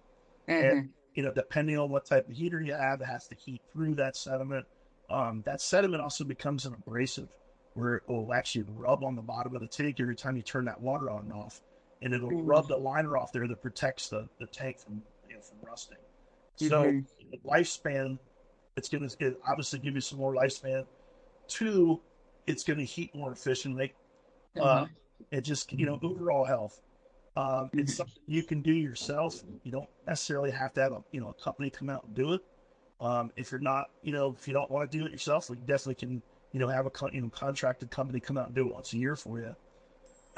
Mm-hmm. 0.47 0.77
And 0.77 0.89
you 1.15 1.23
know, 1.23 1.31
depending 1.31 1.79
on 1.79 1.89
what 1.89 2.05
type 2.05 2.29
of 2.29 2.35
heater 2.35 2.61
you 2.61 2.73
have, 2.73 3.01
it 3.01 3.05
has 3.05 3.27
to 3.29 3.35
heat 3.35 3.61
through 3.73 3.95
that 3.95 4.15
sediment. 4.15 4.65
Um, 5.09 5.41
that 5.45 5.61
sediment 5.61 6.03
also 6.03 6.23
becomes 6.23 6.65
an 6.65 6.75
abrasive, 6.75 7.29
where 7.73 7.95
it 7.95 8.03
will 8.07 8.31
actually 8.33 8.65
rub 8.75 9.03
on 9.03 9.15
the 9.15 9.21
bottom 9.21 9.55
of 9.55 9.61
the 9.61 9.67
tank 9.67 9.99
every 9.99 10.15
time 10.15 10.35
you 10.35 10.43
turn 10.43 10.65
that 10.65 10.79
water 10.79 11.09
on 11.09 11.21
and 11.21 11.33
off, 11.33 11.61
and 12.03 12.13
it'll 12.13 12.29
mm-hmm. 12.29 12.45
rub 12.45 12.67
the 12.67 12.77
liner 12.77 13.17
off 13.17 13.33
there 13.33 13.47
that 13.47 13.61
protects 13.61 14.09
the, 14.09 14.27
the 14.39 14.45
tank 14.45 14.77
from 14.79 15.01
you 15.27 15.35
know, 15.35 15.41
from 15.41 15.57
rusting. 15.65 15.97
So 16.57 16.83
mm-hmm. 16.83 17.49
lifespan, 17.49 18.19
it's 18.75 18.89
going 18.89 19.07
to 19.07 19.37
obviously 19.47 19.79
give 19.79 19.95
you 19.95 20.01
some 20.01 20.19
more 20.19 20.35
lifespan. 20.35 20.85
Two, 21.47 22.01
it's 22.45 22.63
going 22.63 22.79
to 22.79 22.85
heat 22.85 23.15
more 23.15 23.31
efficiently. 23.31 23.93
Uh, 24.59 24.61
mm-hmm. 24.61 24.83
Uh, 24.83 24.87
it 25.31 25.41
just 25.41 25.71
you 25.73 25.85
know 25.85 25.99
overall 26.03 26.45
health. 26.45 26.81
Um, 27.35 27.69
it's 27.73 27.91
mm-hmm. 27.91 27.97
something 27.97 28.23
you 28.27 28.43
can 28.43 28.61
do 28.61 28.73
yourself. 28.73 29.41
You 29.63 29.71
don't 29.71 29.89
necessarily 30.07 30.51
have 30.51 30.73
to 30.73 30.81
have 30.81 30.91
a 30.91 31.03
you 31.11 31.21
know 31.21 31.29
a 31.29 31.43
company 31.43 31.69
come 31.69 31.89
out 31.89 32.03
and 32.05 32.15
do 32.15 32.33
it. 32.33 32.41
Um, 32.99 33.31
if 33.35 33.51
you're 33.51 33.61
not, 33.61 33.91
you 34.01 34.11
know, 34.11 34.35
if 34.37 34.47
you 34.47 34.53
don't 34.53 34.71
want 34.71 34.89
to 34.89 34.97
do 34.97 35.05
it 35.05 35.11
yourself, 35.11 35.49
we 35.49 35.57
definitely 35.57 35.95
can, 35.95 36.21
you 36.51 36.59
know, 36.59 36.67
have 36.67 36.87
a 36.87 36.91
you 37.11 37.21
know 37.21 37.29
contracted 37.29 37.91
company 37.91 38.19
come 38.19 38.37
out 38.37 38.47
and 38.47 38.55
do 38.55 38.67
it 38.67 38.73
once 38.73 38.93
a 38.93 38.97
year 38.97 39.15
for 39.15 39.39
you. 39.39 39.55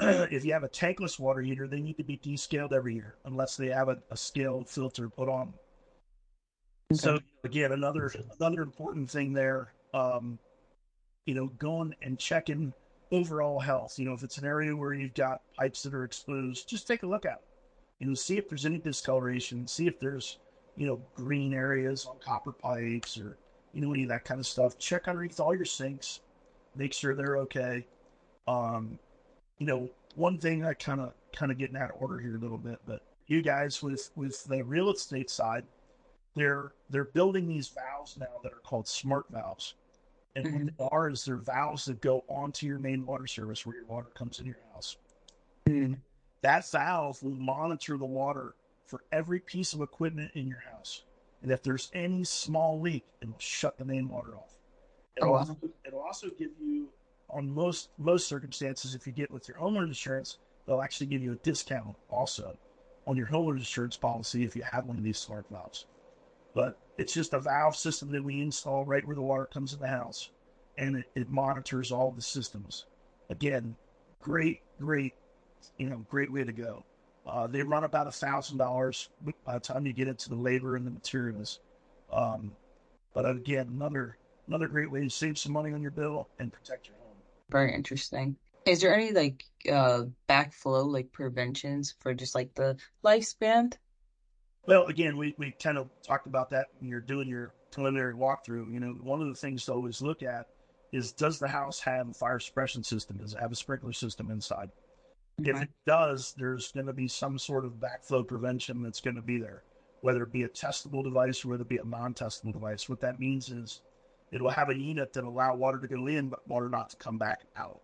if 0.30 0.44
you 0.44 0.52
have 0.52 0.64
a 0.64 0.68
tankless 0.68 1.18
water 1.18 1.40
heater, 1.40 1.66
they 1.66 1.80
need 1.80 1.96
to 1.96 2.04
be 2.04 2.18
descaled 2.22 2.72
every 2.72 2.94
year, 2.94 3.14
unless 3.24 3.56
they 3.56 3.68
have 3.68 3.88
a, 3.88 3.98
a 4.10 4.16
scaled 4.16 4.68
filter 4.68 5.08
put 5.08 5.28
on. 5.28 5.54
So 6.92 7.18
again, 7.44 7.72
another 7.72 8.12
another 8.40 8.62
important 8.62 9.10
thing 9.10 9.32
there, 9.32 9.72
um, 9.94 10.38
you 11.24 11.34
know, 11.34 11.46
going 11.58 11.94
and 12.02 12.18
checking 12.18 12.72
overall 13.12 13.60
health. 13.60 13.98
You 13.98 14.06
know, 14.06 14.12
if 14.12 14.22
it's 14.22 14.38
an 14.38 14.44
area 14.44 14.74
where 14.74 14.92
you've 14.92 15.14
got 15.14 15.42
pipes 15.56 15.82
that 15.84 15.94
are 15.94 16.04
exposed, 16.04 16.68
just 16.68 16.86
take 16.86 17.02
a 17.02 17.06
look 17.06 17.24
at 17.24 17.32
it. 17.32 17.44
You 18.00 18.08
know, 18.08 18.14
see 18.14 18.38
if 18.38 18.48
there's 18.48 18.66
any 18.66 18.78
discoloration, 18.78 19.66
see 19.66 19.86
if 19.86 20.00
there's, 20.00 20.38
you 20.76 20.86
know, 20.86 21.00
green 21.14 21.52
areas 21.52 22.06
on 22.06 22.16
copper 22.18 22.52
pipes 22.52 23.18
or, 23.18 23.36
you 23.72 23.80
know, 23.82 23.92
any 23.92 24.04
of 24.04 24.08
that 24.08 24.24
kind 24.24 24.40
of 24.40 24.46
stuff. 24.46 24.78
Check 24.78 25.06
underneath 25.06 25.38
all 25.38 25.54
your 25.54 25.66
sinks, 25.66 26.20
make 26.74 26.92
sure 26.92 27.14
they're 27.14 27.36
okay. 27.38 27.86
Um, 28.48 28.98
you 29.58 29.66
know, 29.66 29.90
one 30.16 30.38
thing 30.38 30.64
I 30.64 30.74
kind 30.74 31.00
of 31.00 31.12
kind 31.32 31.52
of 31.52 31.58
getting 31.58 31.76
out 31.76 31.90
of 31.90 32.02
order 32.02 32.18
here 32.18 32.36
a 32.36 32.38
little 32.40 32.58
bit, 32.58 32.80
but 32.86 33.02
you 33.26 33.42
guys 33.42 33.80
with 33.82 34.10
with 34.16 34.42
the 34.44 34.62
real 34.64 34.90
estate 34.90 35.30
side, 35.30 35.64
they're 36.34 36.72
they're 36.88 37.04
building 37.04 37.46
these 37.48 37.68
valves 37.68 38.16
now 38.16 38.26
that 38.42 38.52
are 38.52 38.60
called 38.64 38.88
smart 38.88 39.26
valves. 39.30 39.74
And 40.36 40.46
mm-hmm. 40.46 40.64
what 40.76 40.76
they 40.78 40.96
are 40.96 41.10
is 41.10 41.24
they're 41.24 41.36
valves 41.36 41.84
that 41.86 42.00
go 42.00 42.24
onto 42.28 42.66
your 42.66 42.78
main 42.78 43.04
water 43.04 43.26
service 43.26 43.66
where 43.66 43.76
your 43.76 43.86
water 43.86 44.08
comes 44.14 44.38
in 44.38 44.46
your 44.46 44.58
house. 44.72 44.96
Mm-hmm. 45.68 45.94
That 46.42 46.70
valve 46.70 47.22
will 47.22 47.32
monitor 47.32 47.98
the 47.98 48.06
water 48.06 48.54
for 48.86 49.02
every 49.12 49.40
piece 49.40 49.72
of 49.72 49.80
equipment 49.80 50.30
in 50.34 50.46
your 50.46 50.62
house. 50.72 51.04
And 51.42 51.50
if 51.50 51.62
there's 51.62 51.90
any 51.94 52.24
small 52.24 52.80
leak, 52.80 53.04
it'll 53.22 53.34
shut 53.38 53.78
the 53.78 53.84
main 53.84 54.08
water 54.08 54.36
off. 54.36 54.54
It'll, 55.16 55.30
oh, 55.30 55.32
wow. 55.32 55.38
also, 55.38 55.56
it'll 55.86 56.00
also 56.00 56.28
give 56.38 56.50
you, 56.60 56.88
on 57.28 57.50
most 57.50 57.90
most 57.98 58.28
circumstances, 58.28 58.94
if 58.94 59.06
you 59.06 59.12
get 59.12 59.30
with 59.30 59.48
your 59.48 59.56
homeowner's 59.56 59.88
insurance, 59.88 60.38
they'll 60.66 60.82
actually 60.82 61.06
give 61.08 61.22
you 61.22 61.32
a 61.32 61.36
discount 61.36 61.96
also 62.08 62.56
on 63.06 63.16
your 63.16 63.26
homeowner's 63.26 63.60
insurance 63.60 63.96
policy 63.96 64.44
if 64.44 64.54
you 64.54 64.62
have 64.62 64.86
one 64.86 64.96
of 64.96 65.02
these 65.02 65.18
smart 65.18 65.46
valves. 65.50 65.86
But 66.54 66.78
it's 66.98 67.14
just 67.14 67.32
a 67.32 67.40
valve 67.40 67.76
system 67.76 68.10
that 68.12 68.24
we 68.24 68.40
install 68.40 68.84
right 68.84 69.06
where 69.06 69.16
the 69.16 69.22
water 69.22 69.46
comes 69.46 69.72
in 69.72 69.80
the 69.80 69.88
house, 69.88 70.30
and 70.76 70.96
it, 70.96 71.04
it 71.14 71.30
monitors 71.30 71.92
all 71.92 72.10
the 72.10 72.22
systems. 72.22 72.86
Again, 73.28 73.76
great, 74.20 74.60
great, 74.78 75.14
you 75.78 75.88
know, 75.88 76.04
great 76.08 76.32
way 76.32 76.44
to 76.44 76.52
go. 76.52 76.84
Uh, 77.26 77.46
they 77.46 77.62
run 77.62 77.84
about 77.84 78.06
a 78.06 78.12
thousand 78.12 78.58
dollars 78.58 79.08
by 79.44 79.54
the 79.54 79.60
time 79.60 79.86
you 79.86 79.92
get 79.92 80.08
into 80.08 80.28
the 80.28 80.34
labor 80.34 80.76
and 80.76 80.86
the 80.86 80.90
materials. 80.90 81.60
Um, 82.12 82.52
but 83.14 83.28
again, 83.28 83.68
another 83.68 84.16
another 84.48 84.68
great 84.68 84.90
way 84.90 85.02
to 85.02 85.10
save 85.10 85.38
some 85.38 85.52
money 85.52 85.72
on 85.72 85.82
your 85.82 85.90
bill 85.90 86.28
and 86.38 86.52
protect 86.52 86.88
your 86.88 86.96
home. 86.96 87.16
Very 87.50 87.74
interesting. 87.74 88.36
Is 88.66 88.80
there 88.80 88.94
any 88.94 89.12
like 89.12 89.44
uh 89.70 90.04
backflow 90.28 90.90
like 90.90 91.12
preventions 91.12 91.94
for 92.00 92.14
just 92.14 92.34
like 92.34 92.54
the 92.54 92.76
lifespan? 93.04 93.72
Well, 94.66 94.86
again, 94.86 95.16
we, 95.16 95.34
we 95.38 95.52
kind 95.52 95.78
of 95.78 95.88
talked 96.02 96.26
about 96.26 96.50
that 96.50 96.66
when 96.78 96.90
you're 96.90 97.00
doing 97.00 97.28
your 97.28 97.52
preliminary 97.70 98.14
walkthrough. 98.14 98.72
You 98.72 98.80
know, 98.80 98.92
one 99.00 99.20
of 99.20 99.28
the 99.28 99.34
things 99.34 99.64
to 99.64 99.72
always 99.72 100.02
look 100.02 100.22
at 100.22 100.46
is 100.92 101.12
does 101.12 101.38
the 101.38 101.48
house 101.48 101.80
have 101.80 102.08
a 102.08 102.14
fire 102.14 102.38
suppression 102.38 102.82
system? 102.82 103.16
Does 103.16 103.32
it 103.32 103.40
have 103.40 103.52
a 103.52 103.56
sprinkler 103.56 103.92
system 103.92 104.30
inside? 104.30 104.70
Okay. 105.40 105.50
If 105.50 105.62
it 105.62 105.70
does, 105.86 106.34
there's 106.36 106.72
going 106.72 106.86
to 106.86 106.92
be 106.92 107.08
some 107.08 107.38
sort 107.38 107.64
of 107.64 107.80
backflow 107.80 108.26
prevention 108.26 108.82
that's 108.82 109.00
going 109.00 109.16
to 109.16 109.22
be 109.22 109.38
there, 109.38 109.62
whether 110.02 110.22
it 110.22 110.32
be 110.32 110.42
a 110.42 110.48
testable 110.48 111.02
device 111.02 111.44
or 111.44 111.48
whether 111.48 111.62
it 111.62 111.68
be 111.68 111.78
a 111.78 111.84
non-testable 111.84 112.52
device. 112.52 112.88
What 112.88 113.00
that 113.00 113.18
means 113.18 113.48
is 113.48 113.80
it 114.32 114.42
will 114.42 114.50
have 114.50 114.68
a 114.68 114.76
unit 114.76 115.12
that 115.14 115.24
allow 115.24 115.54
water 115.54 115.78
to 115.78 115.88
go 115.88 116.06
in, 116.06 116.28
but 116.28 116.46
water 116.46 116.68
not 116.68 116.90
to 116.90 116.96
come 116.96 117.16
back 117.16 117.40
out. 117.56 117.80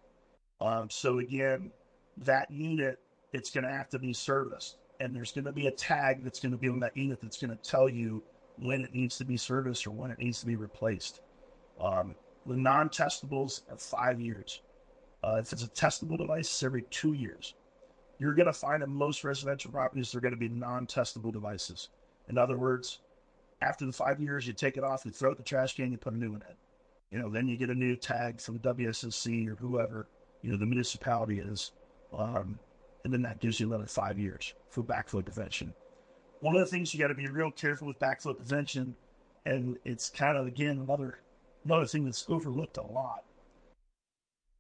Um, 0.61 0.91
so 0.91 1.19
again, 1.19 1.71
that 2.19 2.51
unit, 2.51 2.99
it's 3.33 3.51
going 3.51 3.65
to 3.65 3.71
have 3.71 3.89
to 3.91 3.99
be 3.99 4.13
serviced 4.13 4.77
and 5.01 5.15
there's 5.15 5.33
going 5.33 5.45
to 5.45 5.53
be 5.53 5.67
a 5.67 5.71
tag 5.71 6.25
that's 6.25 6.41
going 6.41 6.53
to 6.53 6.59
be 6.59 6.69
on 6.69 6.81
that 6.81 6.97
unit 6.97 7.21
that's 7.21 7.39
going 7.39 7.57
to 7.57 7.71
tell 7.71 7.89
you 7.89 8.23
when 8.59 8.83
it 8.83 8.95
needs 8.95 9.19
to 9.19 9.25
be 9.25 9.37
serviced 9.37 9.87
or 9.87 9.91
when 9.91 10.11
it 10.11 10.19
needs 10.19 10.41
to 10.41 10.47
be 10.47 10.57
replaced. 10.57 11.21
Um, 11.81 12.15
the 12.47 12.57
non-testables 12.57 13.63
are 13.71 13.77
five 13.77 14.21
years. 14.21 14.63
Uh, 15.23 15.37
if 15.41 15.53
it's 15.53 15.65
a 15.65 15.69
testable 15.69 16.17
device, 16.17 16.47
it's 16.47 16.63
every 16.63 16.83
two 16.91 17.13
years. 17.13 17.55
You're 18.19 18.35
going 18.35 18.47
to 18.47 18.53
find 18.53 18.83
in 18.83 18.91
most 18.91 19.25
residential 19.25 19.71
properties 19.71 20.13
they're 20.13 20.21
going 20.21 20.35
to 20.35 20.41
be 20.41 20.49
non-testable 20.49 21.33
devices. 21.33 21.89
In 22.29 22.39
other 22.39 22.57
words, 22.57 23.01
after 23.61 23.85
the 23.85 23.93
five 23.93 24.21
years, 24.21 24.47
you 24.47 24.53
take 24.53 24.77
it 24.77 24.85
off, 24.85 25.05
you 25.05 25.11
throw 25.11 25.31
it 25.31 25.33
in 25.33 25.39
the 25.39 25.45
trash 25.45 25.77
can, 25.77 25.93
you 25.93 25.99
put 25.99 26.13
a 26.13 26.17
new 26.17 26.33
one 26.33 26.43
in. 26.49 26.57
You 27.11 27.19
know, 27.23 27.31
then 27.31 27.49
you 27.49 27.57
get 27.57 27.71
a 27.71 27.75
new 27.75 27.97
tag 27.97 28.41
from 28.41 28.59
WSSC 28.59 29.49
or 29.49 29.55
whoever 29.55 30.09
you 30.43 30.51
know 30.53 30.57
the 30.57 30.67
municipality 30.67 31.41
is. 31.41 31.73
Um, 32.17 32.59
and 33.07 33.15
then 33.15 33.23
that 33.23 33.39
gives 33.39 33.61
you 33.61 33.69
another 33.69 33.87
five 33.87 34.19
years 34.19 34.53
for 34.69 34.83
backflow 34.83 35.25
prevention. 35.25 35.73
one 36.41 36.57
of 36.57 36.61
the 36.61 36.67
things 36.67 36.93
you 36.93 36.99
got 36.99 37.07
to 37.07 37.15
be 37.15 37.29
real 37.29 37.53
careful 37.53 37.87
with 37.87 38.01
backflow 38.01 38.37
prevention, 38.37 38.97
and 39.45 39.79
it's 39.85 40.11
kind 40.11 40.37
of 40.37 40.49
again 40.49 40.81
another 40.81 41.21
another 41.65 41.87
thing 41.87 42.05
that's 42.05 42.27
overlooked 42.29 42.79
a 42.79 42.83
lot. 42.83 43.23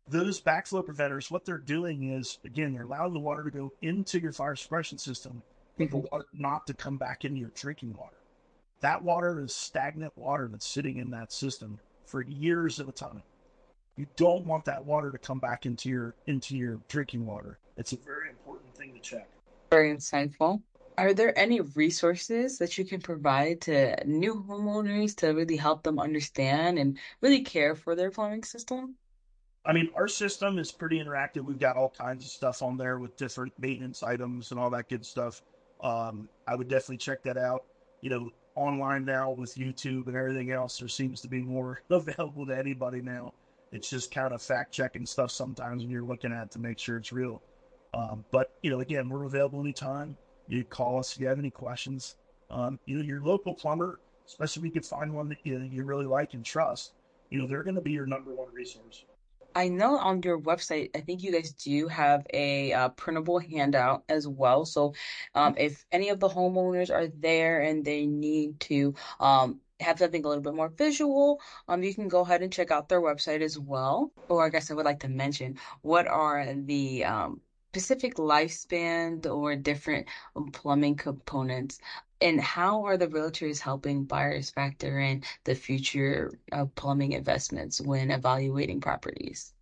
Those 0.06 0.40
backflow 0.40 0.84
preventers, 0.84 1.28
what 1.28 1.44
they're 1.44 1.58
doing 1.58 2.12
is 2.12 2.38
again 2.44 2.72
they're 2.72 2.84
allowing 2.84 3.14
the 3.14 3.18
water 3.18 3.42
to 3.42 3.50
go 3.50 3.72
into 3.82 4.20
your 4.20 4.30
fire 4.32 4.54
suppression 4.54 4.96
system, 4.96 5.42
but 5.76 5.90
the 5.90 5.96
mm-hmm. 5.96 6.06
water 6.12 6.26
not 6.32 6.68
to 6.68 6.74
come 6.74 6.98
back 6.98 7.24
into 7.24 7.40
your 7.40 7.50
drinking 7.50 7.94
water. 7.94 8.16
That 8.80 9.02
water 9.02 9.40
is 9.40 9.52
stagnant 9.52 10.16
water 10.16 10.46
that's 10.48 10.68
sitting 10.68 10.98
in 10.98 11.10
that 11.10 11.32
system 11.32 11.80
for 12.04 12.22
years 12.22 12.78
at 12.78 12.88
a 12.88 12.92
time. 12.92 13.24
You 13.96 14.06
don't 14.14 14.46
want 14.46 14.66
that 14.66 14.84
water 14.84 15.10
to 15.10 15.18
come 15.18 15.40
back 15.40 15.66
into 15.66 15.88
your 15.88 16.14
into 16.26 16.56
your 16.56 16.80
drinking 16.86 17.26
water. 17.26 17.58
It's 17.76 17.92
a 17.92 17.98
very 17.98 18.15
thing 18.76 18.92
to 18.94 19.00
check. 19.00 19.28
Very 19.70 19.94
insightful. 19.94 20.62
Are 20.98 21.12
there 21.12 21.38
any 21.38 21.60
resources 21.60 22.58
that 22.58 22.78
you 22.78 22.84
can 22.84 23.00
provide 23.00 23.60
to 23.62 23.96
new 24.06 24.44
homeowners 24.48 25.14
to 25.16 25.28
really 25.28 25.56
help 25.56 25.82
them 25.82 25.98
understand 25.98 26.78
and 26.78 26.98
really 27.20 27.42
care 27.42 27.74
for 27.74 27.94
their 27.94 28.10
plumbing 28.10 28.44
system? 28.44 28.94
I 29.66 29.72
mean, 29.72 29.90
our 29.94 30.08
system 30.08 30.58
is 30.58 30.70
pretty 30.70 31.02
interactive. 31.02 31.44
We've 31.44 31.58
got 31.58 31.76
all 31.76 31.90
kinds 31.90 32.24
of 32.24 32.30
stuff 32.30 32.62
on 32.62 32.76
there 32.76 32.98
with 32.98 33.16
different 33.16 33.52
maintenance 33.58 34.02
items 34.02 34.52
and 34.52 34.60
all 34.60 34.70
that 34.70 34.88
good 34.88 35.04
stuff. 35.04 35.42
Um, 35.82 36.28
I 36.46 36.54
would 36.54 36.68
definitely 36.68 36.98
check 36.98 37.22
that 37.24 37.36
out. 37.36 37.64
You 38.00 38.10
know, 38.10 38.30
online 38.54 39.04
now 39.04 39.32
with 39.32 39.54
YouTube 39.56 40.06
and 40.06 40.16
everything 40.16 40.52
else, 40.52 40.78
there 40.78 40.88
seems 40.88 41.20
to 41.22 41.28
be 41.28 41.42
more 41.42 41.82
available 41.90 42.46
to 42.46 42.56
anybody 42.56 43.02
now. 43.02 43.34
It's 43.72 43.90
just 43.90 44.12
kind 44.12 44.32
of 44.32 44.40
fact 44.40 44.72
checking 44.72 45.04
stuff 45.04 45.32
sometimes 45.32 45.82
when 45.82 45.90
you're 45.90 46.04
looking 46.04 46.32
at 46.32 46.44
it 46.44 46.50
to 46.52 46.58
make 46.60 46.78
sure 46.78 46.96
it's 46.96 47.12
real. 47.12 47.42
Um, 47.94 48.24
but 48.30 48.54
you 48.62 48.70
know, 48.70 48.80
again, 48.80 49.08
we're 49.08 49.24
available 49.24 49.60
anytime. 49.60 50.16
You 50.48 50.64
call 50.64 50.98
us 50.98 51.14
if 51.14 51.20
you 51.20 51.26
have 51.26 51.38
any 51.38 51.50
questions. 51.50 52.16
Um, 52.50 52.78
you 52.86 52.96
know, 52.98 53.02
your 53.02 53.22
local 53.22 53.54
plumber, 53.54 54.00
especially 54.26 54.60
if 54.60 54.64
you 54.66 54.72
can 54.72 54.82
find 54.82 55.12
one 55.12 55.28
that 55.30 55.38
you, 55.44 55.58
you 55.58 55.84
really 55.84 56.06
like 56.06 56.34
and 56.34 56.44
trust, 56.44 56.92
you 57.30 57.40
know, 57.40 57.46
they're 57.46 57.64
going 57.64 57.74
to 57.74 57.80
be 57.80 57.92
your 57.92 58.06
number 58.06 58.34
one 58.34 58.52
resource. 58.52 59.04
I 59.56 59.68
know 59.68 59.96
on 59.96 60.20
your 60.22 60.38
website, 60.38 60.90
I 60.94 61.00
think 61.00 61.22
you 61.22 61.32
guys 61.32 61.52
do 61.52 61.88
have 61.88 62.26
a 62.34 62.74
uh, 62.74 62.90
printable 62.90 63.38
handout 63.38 64.04
as 64.10 64.28
well. 64.28 64.66
So, 64.66 64.92
um, 65.34 65.54
if 65.56 65.86
any 65.90 66.10
of 66.10 66.20
the 66.20 66.28
homeowners 66.28 66.90
are 66.90 67.08
there 67.08 67.62
and 67.62 67.82
they 67.82 68.04
need 68.04 68.60
to 68.60 68.94
um, 69.18 69.60
have 69.80 69.98
something 69.98 70.22
a 70.22 70.28
little 70.28 70.42
bit 70.42 70.54
more 70.54 70.68
visual, 70.68 71.40
um, 71.68 71.82
you 71.82 71.94
can 71.94 72.06
go 72.06 72.20
ahead 72.20 72.42
and 72.42 72.52
check 72.52 72.70
out 72.70 72.90
their 72.90 73.00
website 73.00 73.40
as 73.40 73.58
well. 73.58 74.12
Or 74.28 74.44
I 74.44 74.50
guess 74.50 74.70
I 74.70 74.74
would 74.74 74.84
like 74.84 75.00
to 75.00 75.08
mention 75.08 75.56
what 75.80 76.06
are 76.06 76.44
the 76.54 77.06
um, 77.06 77.40
specific 77.76 78.14
lifespan 78.14 79.26
or 79.26 79.54
different 79.54 80.06
plumbing 80.54 80.96
components 80.96 81.78
and 82.22 82.40
how 82.40 82.82
are 82.86 82.96
the 82.96 83.06
realtors 83.08 83.60
helping 83.60 84.04
buyers 84.04 84.48
factor 84.48 84.98
in 84.98 85.22
the 85.44 85.54
future 85.54 86.32
of 86.52 86.74
plumbing 86.74 87.12
investments 87.12 87.78
when 87.78 88.10
evaluating 88.10 88.80
properties? 88.80 89.52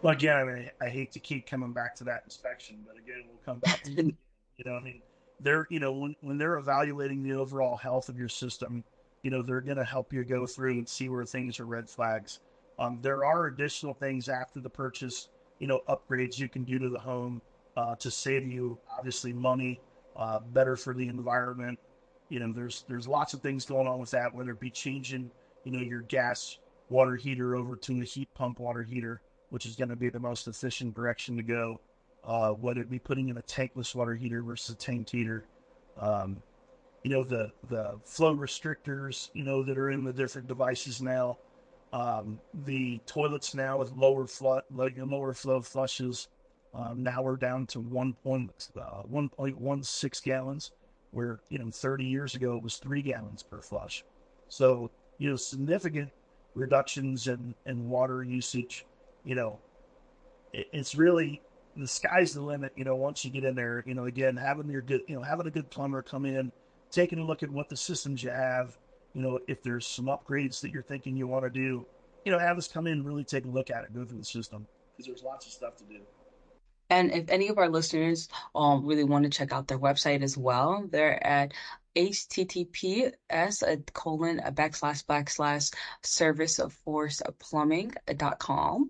Well, 0.00 0.12
again, 0.12 0.36
I 0.36 0.44
mean, 0.44 0.70
I 0.80 0.88
hate 0.88 1.10
to 1.10 1.18
keep 1.18 1.48
coming 1.48 1.72
back 1.72 1.96
to 1.96 2.04
that 2.04 2.22
inspection, 2.24 2.86
but 2.86 2.96
again, 2.96 3.24
we'll 3.26 3.42
come 3.44 3.58
back. 3.58 3.82
To, 3.82 3.90
you 4.04 4.64
know, 4.64 4.76
I 4.76 4.80
mean, 4.80 5.02
they're 5.40 5.66
you 5.70 5.80
know 5.80 5.92
when 5.92 6.14
when 6.20 6.38
they're 6.38 6.58
evaluating 6.58 7.24
the 7.24 7.32
overall 7.32 7.76
health 7.76 8.08
of 8.08 8.16
your 8.16 8.28
system, 8.28 8.84
you 9.24 9.32
know, 9.32 9.42
they're 9.42 9.60
going 9.60 9.76
to 9.78 9.84
help 9.84 10.12
you 10.12 10.22
go 10.22 10.46
through 10.46 10.74
and 10.74 10.88
see 10.88 11.08
where 11.08 11.24
things 11.24 11.58
are 11.58 11.66
red 11.66 11.90
flags. 11.90 12.38
Um, 12.78 13.00
there 13.02 13.24
are 13.24 13.46
additional 13.46 13.92
things 13.92 14.28
after 14.28 14.60
the 14.60 14.70
purchase 14.70 15.30
you 15.58 15.66
know 15.66 15.80
upgrades 15.88 16.38
you 16.38 16.48
can 16.48 16.64
do 16.64 16.78
to 16.78 16.88
the 16.88 16.98
home 16.98 17.40
uh, 17.76 17.94
to 17.96 18.10
save 18.10 18.46
you 18.46 18.78
obviously 18.96 19.32
money, 19.32 19.80
uh, 20.16 20.40
better 20.40 20.76
for 20.76 20.94
the 20.94 21.06
environment. 21.08 21.78
You 22.28 22.40
know, 22.40 22.52
there's 22.52 22.84
there's 22.88 23.08
lots 23.08 23.34
of 23.34 23.40
things 23.40 23.64
going 23.64 23.86
on 23.86 23.98
with 23.98 24.10
that. 24.10 24.34
Whether 24.34 24.50
it 24.52 24.60
be 24.60 24.70
changing 24.70 25.30
you 25.64 25.72
know 25.72 25.80
your 25.80 26.02
gas 26.02 26.58
water 26.88 27.16
heater 27.16 27.54
over 27.54 27.76
to 27.76 28.00
a 28.00 28.04
heat 28.04 28.28
pump 28.34 28.60
water 28.60 28.82
heater, 28.82 29.20
which 29.50 29.66
is 29.66 29.76
going 29.76 29.90
to 29.90 29.96
be 29.96 30.08
the 30.08 30.20
most 30.20 30.48
efficient 30.48 30.94
direction 30.94 31.36
to 31.36 31.42
go. 31.42 31.80
Uh, 32.24 32.50
whether 32.50 32.80
it 32.80 32.90
be 32.90 32.98
putting 32.98 33.28
in 33.28 33.38
a 33.38 33.42
tankless 33.42 33.94
water 33.94 34.14
heater 34.14 34.42
versus 34.42 34.74
a 34.74 34.78
tanked 34.78 35.10
heater. 35.10 35.44
Um, 35.98 36.42
you 37.04 37.10
know 37.10 37.24
the 37.24 37.50
the 37.68 37.98
flow 38.04 38.34
restrictors 38.34 39.30
you 39.32 39.44
know 39.44 39.62
that 39.62 39.78
are 39.78 39.90
in 39.90 40.04
the 40.04 40.12
different 40.12 40.48
devices 40.48 41.00
now 41.00 41.38
um, 41.92 42.40
the 42.64 43.00
toilets 43.06 43.54
now 43.54 43.78
with 43.78 43.92
lower 43.92 44.26
flow, 44.26 44.60
lower 44.70 45.34
flow 45.34 45.60
flushes. 45.62 46.28
Um, 46.74 47.02
now 47.02 47.22
we're 47.22 47.36
down 47.36 47.66
to 47.68 47.80
1. 47.80 48.16
Uh, 48.24 49.02
1.16 49.10 50.22
gallons, 50.22 50.72
where 51.12 51.40
you 51.48 51.58
know 51.58 51.70
30 51.70 52.04
years 52.04 52.34
ago 52.34 52.56
it 52.56 52.62
was 52.62 52.76
three 52.76 53.02
gallons 53.02 53.42
per 53.42 53.60
flush. 53.60 54.04
So 54.48 54.90
you 55.18 55.30
know 55.30 55.36
significant 55.36 56.10
reductions 56.54 57.26
in, 57.26 57.54
in 57.66 57.88
water 57.88 58.22
usage. 58.22 58.84
You 59.24 59.34
know, 59.34 59.58
it, 60.52 60.68
it's 60.72 60.94
really 60.94 61.40
the 61.76 61.86
sky's 61.86 62.34
the 62.34 62.42
limit. 62.42 62.72
You 62.76 62.84
know, 62.84 62.96
once 62.96 63.24
you 63.24 63.30
get 63.30 63.44
in 63.44 63.54
there, 63.54 63.82
you 63.86 63.94
know, 63.94 64.04
again 64.04 64.36
having 64.36 64.68
your 64.68 64.82
good, 64.82 65.02
you 65.08 65.16
know, 65.16 65.22
having 65.22 65.46
a 65.46 65.50
good 65.50 65.70
plumber 65.70 66.02
come 66.02 66.26
in, 66.26 66.52
taking 66.90 67.18
a 67.18 67.24
look 67.24 67.42
at 67.42 67.50
what 67.50 67.68
the 67.68 67.76
systems 67.76 68.22
you 68.22 68.30
have, 68.30 68.76
you 69.18 69.24
know, 69.24 69.40
if 69.48 69.64
there's 69.64 69.84
some 69.84 70.04
upgrades 70.04 70.60
that 70.60 70.70
you're 70.70 70.80
thinking 70.80 71.16
you 71.16 71.26
want 71.26 71.44
to 71.44 71.50
do, 71.50 71.84
you 72.24 72.30
know, 72.30 72.38
have 72.38 72.56
us 72.56 72.68
come 72.68 72.86
in 72.86 73.02
really 73.02 73.24
take 73.24 73.44
a 73.46 73.48
look 73.48 73.68
at 73.68 73.82
it, 73.82 73.92
go 73.92 74.04
through 74.04 74.18
the 74.18 74.24
system 74.24 74.64
because 74.92 75.06
there's 75.06 75.24
lots 75.24 75.44
of 75.44 75.50
stuff 75.50 75.76
to 75.78 75.84
do. 75.84 75.98
And 76.88 77.10
if 77.10 77.28
any 77.28 77.48
of 77.48 77.58
our 77.58 77.68
listeners 77.68 78.28
um, 78.54 78.86
really 78.86 79.02
want 79.02 79.24
to 79.24 79.30
check 79.30 79.52
out 79.52 79.66
their 79.66 79.78
website 79.78 80.22
as 80.22 80.38
well, 80.38 80.86
they're 80.88 81.24
at 81.26 81.52
https 81.96 83.12
a 83.34 83.72
uh, 83.72 83.76
colon 83.92 84.38
a 84.44 84.52
backslash 84.52 85.04
backslash 85.06 85.74
service 86.04 86.60
of 86.60 86.72
force 86.72 87.20
uh, 87.20 87.32
plumbing.com. 87.40 88.82
Uh, 88.82 88.86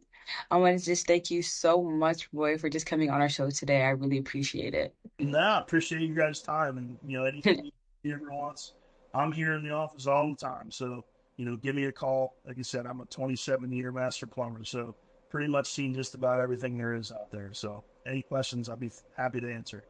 I 0.50 0.58
want 0.58 0.78
to 0.78 0.84
just 0.84 1.06
thank 1.06 1.30
you 1.30 1.40
so 1.40 1.82
much, 1.82 2.28
Roy, 2.34 2.58
for 2.58 2.68
just 2.68 2.84
coming 2.84 3.08
on 3.08 3.22
our 3.22 3.30
show 3.30 3.48
today. 3.48 3.80
I 3.80 3.90
really 3.90 4.18
appreciate 4.18 4.74
it. 4.74 4.94
No, 5.18 5.38
I 5.38 5.60
appreciate 5.60 6.02
you 6.02 6.14
guys' 6.14 6.42
time 6.42 6.76
and 6.76 6.98
you 7.06 7.16
know 7.16 7.24
anything 7.24 7.72
you 8.02 8.14
ever 8.14 8.30
wants 8.30 8.74
I'm 9.18 9.33
here 9.33 9.54
in 9.54 9.64
the 9.64 9.72
office 9.72 10.07
all 10.07 10.31
the 10.31 10.37
time. 10.37 10.70
So, 10.70 11.04
you 11.37 11.44
know, 11.44 11.57
give 11.57 11.74
me 11.74 11.85
a 11.85 11.92
call. 11.92 12.37
Like 12.46 12.59
I 12.59 12.62
said, 12.62 12.87
I'm 12.87 13.00
a 13.00 13.07
27 13.07 13.70
year 13.72 13.92
master 13.92 14.26
plumber. 14.26 14.64
So, 14.64 14.94
pretty 15.28 15.48
much 15.48 15.70
seen 15.70 15.94
just 15.94 16.14
about 16.14 16.40
everything 16.40 16.78
there 16.78 16.94
is 16.94 17.12
out 17.12 17.31
there. 17.31 17.52
So, 17.52 17.85
any 18.07 18.22
questions, 18.22 18.68
I'll 18.68 18.76
be 18.76 18.92
happy 19.16 19.40
to 19.40 19.52
answer. 19.52 19.83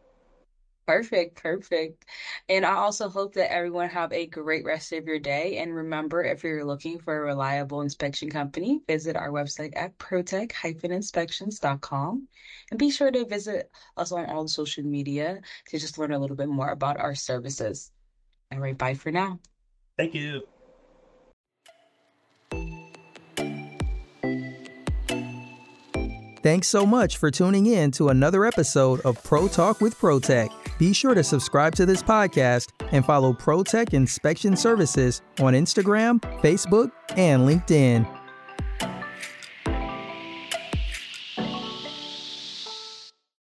Perfect, 0.87 1.43
perfect. 1.43 2.07
And 2.49 2.65
I 2.65 2.73
also 2.73 3.11
hope 3.11 3.35
that 3.35 3.53
everyone 3.53 3.91
have 3.91 4.11
a 4.11 4.25
great 4.25 4.65
rest 4.65 4.91
of 4.95 5.05
your 5.05 5.19
day. 5.19 5.59
And 5.59 5.75
remember, 5.75 6.25
if 6.25 6.43
you're 6.43 6.65
looking 6.65 6.99
for 6.99 7.15
a 7.15 7.21
reliable 7.21 7.83
inspection 7.83 8.31
company, 8.31 8.81
visit 8.87 9.15
our 9.15 9.29
website 9.29 9.75
at 9.77 9.99
protech-inspections.com. 9.99 12.29
And 12.71 12.79
be 12.79 12.91
sure 12.91 13.11
to 13.11 13.27
visit 13.27 13.71
us 13.99 14.13
on 14.13 14.31
all 14.31 14.45
the 14.45 14.49
social 14.49 14.83
media 14.83 15.43
to 15.69 15.79
just 15.79 15.99
learn 15.99 16.13
a 16.13 16.19
little 16.19 16.37
bit 16.37 16.49
more 16.49 16.71
about 16.71 16.99
our 16.99 17.15
services. 17.15 17.93
All 18.53 18.59
right, 18.59 18.77
bye 18.77 18.95
for 18.95 19.11
now. 19.11 19.39
Thank 19.97 20.15
you. 20.15 20.43
Thanks 26.43 26.69
so 26.69 26.87
much 26.87 27.17
for 27.17 27.31
tuning 27.31 27.67
in 27.67 27.91
to 27.93 28.09
another 28.09 28.47
episode 28.47 29.01
of 29.01 29.23
Pro 29.25 29.49
Talk 29.49 29.81
with 29.81 29.99
ProTech. 29.99 30.49
Be 30.79 30.93
sure 30.93 31.15
to 31.15 31.25
subscribe 31.25 31.75
to 31.75 31.85
this 31.85 32.03
podcast 32.03 32.69
and 32.93 33.05
follow 33.05 33.33
ProTech 33.33 33.93
Inspection 33.93 34.57
Services 34.57 35.21
on 35.41 35.53
Instagram, 35.55 36.21
Facebook, 36.41 36.93
and 37.17 37.43
LinkedIn. 37.43 38.18